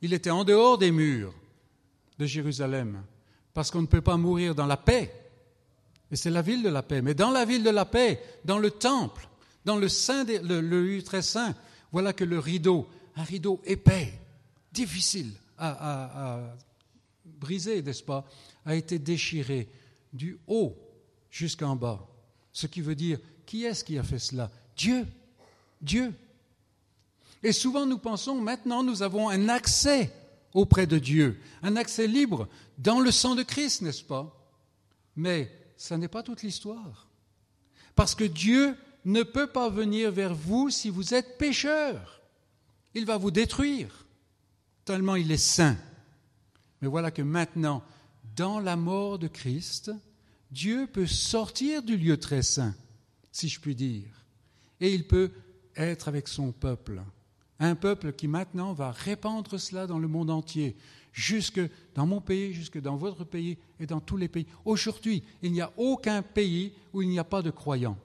Il 0.00 0.12
était 0.12 0.30
en 0.30 0.44
dehors 0.44 0.78
des 0.78 0.90
murs 0.90 1.34
de 2.18 2.26
Jérusalem, 2.26 3.02
parce 3.54 3.70
qu'on 3.70 3.82
ne 3.82 3.86
peut 3.86 4.00
pas 4.00 4.16
mourir 4.16 4.54
dans 4.54 4.66
la 4.66 4.76
paix. 4.76 5.12
Et 6.10 6.16
c'est 6.16 6.30
la 6.30 6.42
ville 6.42 6.62
de 6.62 6.68
la 6.68 6.82
paix. 6.82 7.02
Mais 7.02 7.14
dans 7.14 7.30
la 7.30 7.44
ville 7.44 7.62
de 7.62 7.70
la 7.70 7.84
paix, 7.84 8.22
dans 8.44 8.58
le 8.58 8.70
temple, 8.70 9.28
dans 9.64 9.76
le, 9.76 9.88
saint 9.88 10.24
le, 10.24 10.60
lieu 10.60 11.02
très 11.02 11.22
saint, 11.22 11.54
voilà 11.92 12.12
que 12.12 12.24
le 12.24 12.38
rideau, 12.38 12.88
un 13.16 13.24
rideau 13.24 13.60
épais, 13.64 14.12
difficile 14.72 15.32
à 15.58 16.40
brisé, 17.38 17.82
n'est-ce 17.82 18.02
pas, 18.02 18.24
a 18.64 18.74
été 18.74 18.98
déchiré 18.98 19.68
du 20.12 20.38
haut 20.46 20.76
jusqu'en 21.30 21.76
bas. 21.76 22.06
Ce 22.52 22.66
qui 22.66 22.80
veut 22.80 22.94
dire, 22.94 23.18
qui 23.46 23.64
est-ce 23.64 23.84
qui 23.84 23.98
a 23.98 24.02
fait 24.02 24.18
cela? 24.18 24.50
Dieu. 24.76 25.06
Dieu. 25.80 26.12
Et 27.42 27.52
souvent 27.52 27.86
nous 27.86 27.98
pensons, 27.98 28.40
maintenant 28.40 28.82
nous 28.82 29.02
avons 29.02 29.28
un 29.28 29.48
accès 29.48 30.12
auprès 30.54 30.86
de 30.86 30.98
Dieu, 30.98 31.38
un 31.62 31.76
accès 31.76 32.06
libre 32.06 32.48
dans 32.78 33.00
le 33.00 33.10
sang 33.10 33.34
de 33.34 33.42
Christ, 33.42 33.82
n'est-ce 33.82 34.02
pas? 34.02 34.34
Mais 35.14 35.50
ça 35.78 35.96
n'est 35.96 36.08
pas 36.08 36.22
toute 36.22 36.42
l'histoire. 36.42 37.08
Parce 37.94 38.14
que 38.14 38.24
Dieu 38.24 38.76
ne 39.04 39.22
peut 39.22 39.46
pas 39.46 39.70
venir 39.70 40.12
vers 40.12 40.34
vous 40.34 40.68
si 40.68 40.90
vous 40.90 41.14
êtes 41.14 41.38
pécheur. 41.38 42.20
Il 42.94 43.06
va 43.06 43.16
vous 43.16 43.30
détruire, 43.30 44.06
tellement 44.84 45.16
il 45.16 45.30
est 45.30 45.36
saint. 45.36 45.76
Mais 46.82 46.88
voilà 46.88 47.10
que 47.10 47.22
maintenant, 47.22 47.82
dans 48.36 48.60
la 48.60 48.76
mort 48.76 49.18
de 49.18 49.28
Christ, 49.28 49.92
Dieu 50.50 50.86
peut 50.86 51.06
sortir 51.06 51.82
du 51.82 51.96
lieu 51.96 52.18
très 52.18 52.42
saint, 52.42 52.74
si 53.32 53.48
je 53.48 53.60
puis 53.60 53.74
dire, 53.74 54.24
et 54.80 54.92
il 54.92 55.06
peut 55.06 55.30
être 55.76 56.08
avec 56.08 56.28
son 56.28 56.52
peuple. 56.52 57.02
Un 57.60 57.74
peuple 57.74 58.12
qui 58.12 58.28
maintenant 58.28 58.72
va 58.72 58.90
répandre 58.90 59.58
cela 59.60 59.86
dans 59.86 59.98
le 59.98 60.08
monde 60.08 60.30
entier, 60.30 60.76
jusque 61.18 61.60
dans 61.96 62.06
mon 62.06 62.20
pays, 62.20 62.52
jusque 62.52 62.80
dans 62.80 62.96
votre 62.96 63.24
pays 63.24 63.58
et 63.80 63.86
dans 63.86 64.00
tous 64.00 64.16
les 64.16 64.28
pays. 64.28 64.46
Aujourd'hui, 64.64 65.24
il 65.42 65.50
n'y 65.50 65.60
a 65.60 65.72
aucun 65.76 66.22
pays 66.22 66.72
où 66.92 67.02
il 67.02 67.08
n'y 67.08 67.18
a 67.18 67.24
pas 67.24 67.42
de 67.42 67.50
croyants. 67.50 67.98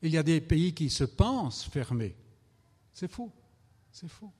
Il 0.00 0.12
y 0.12 0.18
a 0.18 0.22
des 0.22 0.40
pays 0.40 0.72
qui 0.72 0.88
se 0.88 1.02
pensent 1.02 1.64
fermés. 1.64 2.14
C'est 2.92 3.10
faux. 3.10 3.32
C'est 3.90 4.08
faux. 4.08 4.30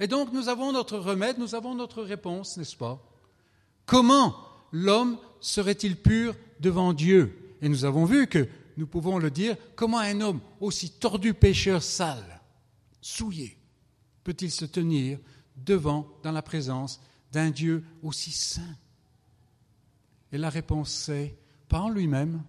Et 0.00 0.06
donc 0.06 0.32
nous 0.32 0.48
avons 0.48 0.72
notre 0.72 0.96
remède, 0.96 1.38
nous 1.38 1.54
avons 1.54 1.74
notre 1.74 2.02
réponse, 2.02 2.56
n'est-ce 2.56 2.76
pas? 2.76 3.02
Comment 3.84 4.34
l'homme 4.72 5.18
serait-il 5.40 5.96
pur 5.96 6.34
devant 6.60 6.94
Dieu? 6.94 7.56
Et 7.60 7.68
nous 7.68 7.84
avons 7.84 8.06
vu 8.06 8.26
que 8.28 8.48
nous 8.78 8.86
pouvons 8.86 9.18
le 9.18 9.30
dire, 9.30 9.56
comment 9.74 9.98
un 9.98 10.20
homme 10.22 10.40
aussi 10.60 10.90
tordu, 10.90 11.34
pécheur, 11.34 11.82
sale, 11.82 12.40
souillé, 13.02 13.58
peut-il 14.24 14.50
se 14.50 14.64
tenir 14.64 15.18
devant, 15.56 16.08
dans 16.22 16.32
la 16.32 16.42
présence 16.42 17.00
d'un 17.32 17.50
Dieu 17.50 17.84
aussi 18.02 18.30
saint 18.30 18.76
Et 20.32 20.38
la 20.38 20.50
réponse 20.50 20.90
c'est, 20.90 21.36
pas 21.68 21.80
en 21.80 21.90
lui-même, 21.90 22.42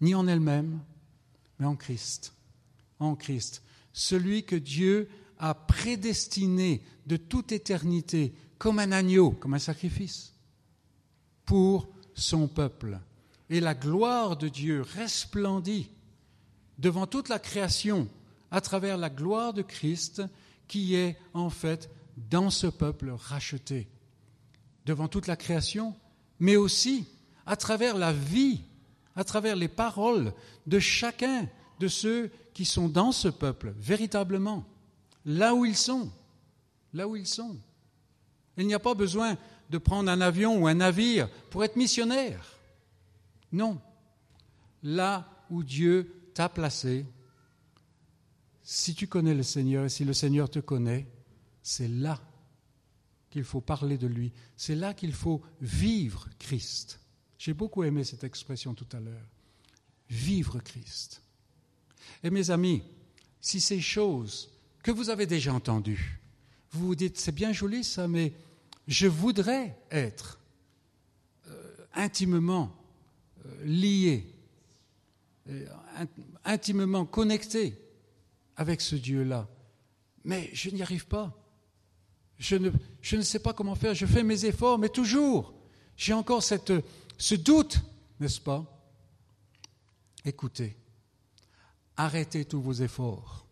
ni 0.00 0.14
en 0.14 0.26
elle-même, 0.26 0.80
mais 1.58 1.66
en 1.66 1.76
Christ. 1.76 2.34
En 2.98 3.14
Christ. 3.14 3.62
Celui 3.92 4.44
que 4.44 4.56
Dieu 4.56 5.08
a 5.38 5.54
prédestiné 5.54 6.82
de 7.06 7.16
toute 7.16 7.52
éternité 7.52 8.34
comme 8.58 8.78
un 8.78 8.92
agneau, 8.92 9.32
comme 9.32 9.54
un 9.54 9.58
sacrifice, 9.58 10.34
pour 11.44 11.88
son 12.14 12.48
peuple. 12.48 12.98
Et 13.50 13.60
la 13.60 13.74
gloire 13.74 14.36
de 14.36 14.48
Dieu 14.48 14.82
resplendit 14.82 15.90
devant 16.78 17.06
toute 17.06 17.28
la 17.28 17.38
création 17.38 18.08
à 18.50 18.60
travers 18.60 18.96
la 18.96 19.10
gloire 19.10 19.52
de 19.52 19.62
Christ 19.62 20.22
qui 20.68 20.94
est 20.94 21.16
en 21.34 21.50
fait 21.50 21.90
dans 22.30 22.50
ce 22.50 22.66
peuple 22.66 23.10
racheté, 23.10 23.88
devant 24.86 25.08
toute 25.08 25.26
la 25.26 25.36
création, 25.36 25.94
mais 26.40 26.56
aussi 26.56 27.06
à 27.46 27.56
travers 27.56 27.96
la 27.96 28.12
vie, 28.12 28.62
à 29.16 29.24
travers 29.24 29.56
les 29.56 29.68
paroles 29.68 30.32
de 30.66 30.78
chacun 30.78 31.48
de 31.80 31.88
ceux 31.88 32.30
qui 32.54 32.64
sont 32.64 32.88
dans 32.88 33.12
ce 33.12 33.28
peuple, 33.28 33.74
véritablement 33.76 34.64
là 35.24 35.54
où 35.54 35.64
ils 35.64 35.76
sont, 35.76 36.10
là 36.92 37.08
où 37.08 37.16
ils 37.16 37.26
sont. 37.26 37.56
Il 38.56 38.66
n'y 38.66 38.74
a 38.74 38.78
pas 38.78 38.94
besoin 38.94 39.36
de 39.70 39.78
prendre 39.78 40.10
un 40.10 40.20
avion 40.20 40.58
ou 40.58 40.66
un 40.66 40.74
navire 40.74 41.28
pour 41.50 41.64
être 41.64 41.76
missionnaire. 41.76 42.58
Non. 43.50 43.80
Là 44.82 45.28
où 45.50 45.62
Dieu 45.62 46.30
t'a 46.34 46.48
placé, 46.48 47.06
si 48.62 48.94
tu 48.94 49.06
connais 49.06 49.34
le 49.34 49.42
Seigneur 49.42 49.84
et 49.84 49.88
si 49.88 50.04
le 50.04 50.12
Seigneur 50.12 50.48
te 50.48 50.58
connaît, 50.58 51.06
c'est 51.62 51.88
là 51.88 52.20
qu'il 53.30 53.44
faut 53.44 53.60
parler 53.60 53.98
de 53.98 54.06
lui. 54.06 54.32
C'est 54.56 54.74
là 54.74 54.94
qu'il 54.94 55.12
faut 55.12 55.42
vivre 55.60 56.28
Christ. 56.38 57.00
J'ai 57.38 57.54
beaucoup 57.54 57.82
aimé 57.82 58.04
cette 58.04 58.24
expression 58.24 58.74
tout 58.74 58.86
à 58.92 59.00
l'heure. 59.00 59.26
Vivre 60.10 60.60
Christ. 60.60 61.22
Et 62.22 62.30
mes 62.30 62.50
amis, 62.50 62.82
si 63.40 63.60
ces 63.60 63.80
choses 63.80 64.50
que 64.82 64.90
vous 64.90 65.10
avez 65.10 65.26
déjà 65.26 65.54
entendu. 65.54 66.20
Vous 66.72 66.86
vous 66.86 66.94
dites, 66.94 67.18
c'est 67.18 67.32
bien 67.32 67.52
joli 67.52 67.84
ça, 67.84 68.08
mais 68.08 68.32
je 68.88 69.06
voudrais 69.06 69.76
être 69.90 70.38
euh, 71.48 71.74
intimement 71.94 72.74
euh, 73.46 73.64
lié, 73.64 74.26
euh, 75.48 75.66
intimement 76.44 77.04
connecté 77.06 77.78
avec 78.56 78.80
ce 78.80 78.96
Dieu-là. 78.96 79.48
Mais 80.24 80.50
je 80.52 80.70
n'y 80.70 80.82
arrive 80.82 81.06
pas. 81.06 81.36
Je 82.38 82.56
ne, 82.56 82.70
je 83.00 83.16
ne, 83.16 83.22
sais 83.22 83.38
pas 83.38 83.52
comment 83.52 83.74
faire. 83.74 83.94
Je 83.94 84.06
fais 84.06 84.22
mes 84.22 84.44
efforts, 84.44 84.78
mais 84.78 84.88
toujours, 84.88 85.54
j'ai 85.96 86.12
encore 86.12 86.42
cette, 86.42 86.72
ce 87.18 87.34
doute, 87.34 87.80
n'est-ce 88.18 88.40
pas? 88.40 88.64
Écoutez, 90.24 90.76
arrêtez 91.96 92.44
tous 92.44 92.60
vos 92.60 92.72
efforts 92.72 93.42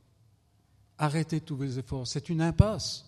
arrêtez 1.00 1.40
tous 1.40 1.56
vos 1.56 1.64
efforts. 1.64 2.06
C'est 2.06 2.28
une 2.28 2.42
impasse. 2.42 3.06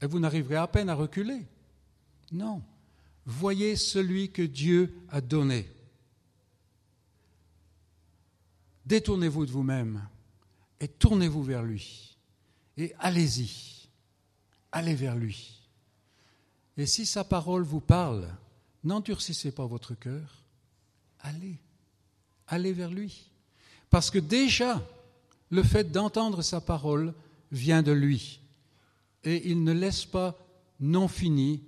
Et 0.00 0.06
vous 0.06 0.18
n'arriverez 0.18 0.56
à 0.56 0.66
peine 0.66 0.88
à 0.88 0.94
reculer. 0.94 1.46
Non. 2.32 2.62
Voyez 3.24 3.76
celui 3.76 4.32
que 4.32 4.42
Dieu 4.42 4.92
a 5.10 5.20
donné. 5.20 5.68
Détournez-vous 8.84 9.46
de 9.46 9.52
vous-même 9.52 10.08
et 10.82 10.88
tournez-vous 10.88 11.44
vers 11.44 11.62
lui. 11.62 12.18
Et 12.76 12.92
allez-y. 12.98 13.88
Allez 14.72 14.96
vers 14.96 15.14
lui. 15.14 15.60
Et 16.76 16.86
si 16.86 17.06
sa 17.06 17.22
parole 17.22 17.62
vous 17.62 17.80
parle, 17.80 18.28
n'endurcissez 18.82 19.52
pas 19.52 19.64
votre 19.64 19.94
cœur. 19.94 20.42
Allez. 21.20 21.56
Allez 22.48 22.72
vers 22.72 22.90
lui. 22.90 23.30
Parce 23.90 24.10
que 24.10 24.18
déjà, 24.18 24.84
le 25.50 25.62
fait 25.62 25.92
d'entendre 25.92 26.42
sa 26.42 26.60
parole 26.60 27.14
vient 27.52 27.82
de 27.82 27.92
lui. 27.92 28.40
Et 29.22 29.50
il 29.50 29.62
ne 29.62 29.72
laisse 29.72 30.04
pas 30.04 30.36
non 30.80 31.06
fini 31.06 31.62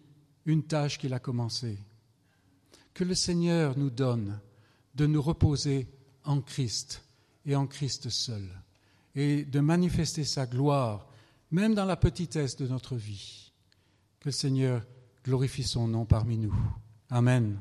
une 0.44 0.64
tâche 0.64 0.98
qu'il 0.98 1.14
a 1.14 1.20
commencée. 1.20 1.78
Que 2.94 3.04
le 3.04 3.14
Seigneur 3.14 3.78
nous 3.78 3.90
donne 3.90 4.40
de 4.96 5.06
nous 5.06 5.22
reposer 5.22 5.86
en 6.24 6.40
Christ 6.40 7.04
et 7.46 7.54
en 7.54 7.68
Christ 7.68 8.08
seul, 8.08 8.48
et 9.14 9.44
de 9.44 9.60
manifester 9.60 10.24
sa 10.24 10.46
gloire, 10.46 11.08
même 11.50 11.74
dans 11.74 11.84
la 11.84 11.96
petitesse 11.96 12.56
de 12.56 12.66
notre 12.66 12.96
vie. 12.96 13.52
Que 14.20 14.28
le 14.28 14.32
Seigneur 14.32 14.86
glorifie 15.24 15.64
son 15.64 15.88
nom 15.88 16.04
parmi 16.04 16.38
nous. 16.38 16.54
Amen. 17.10 17.58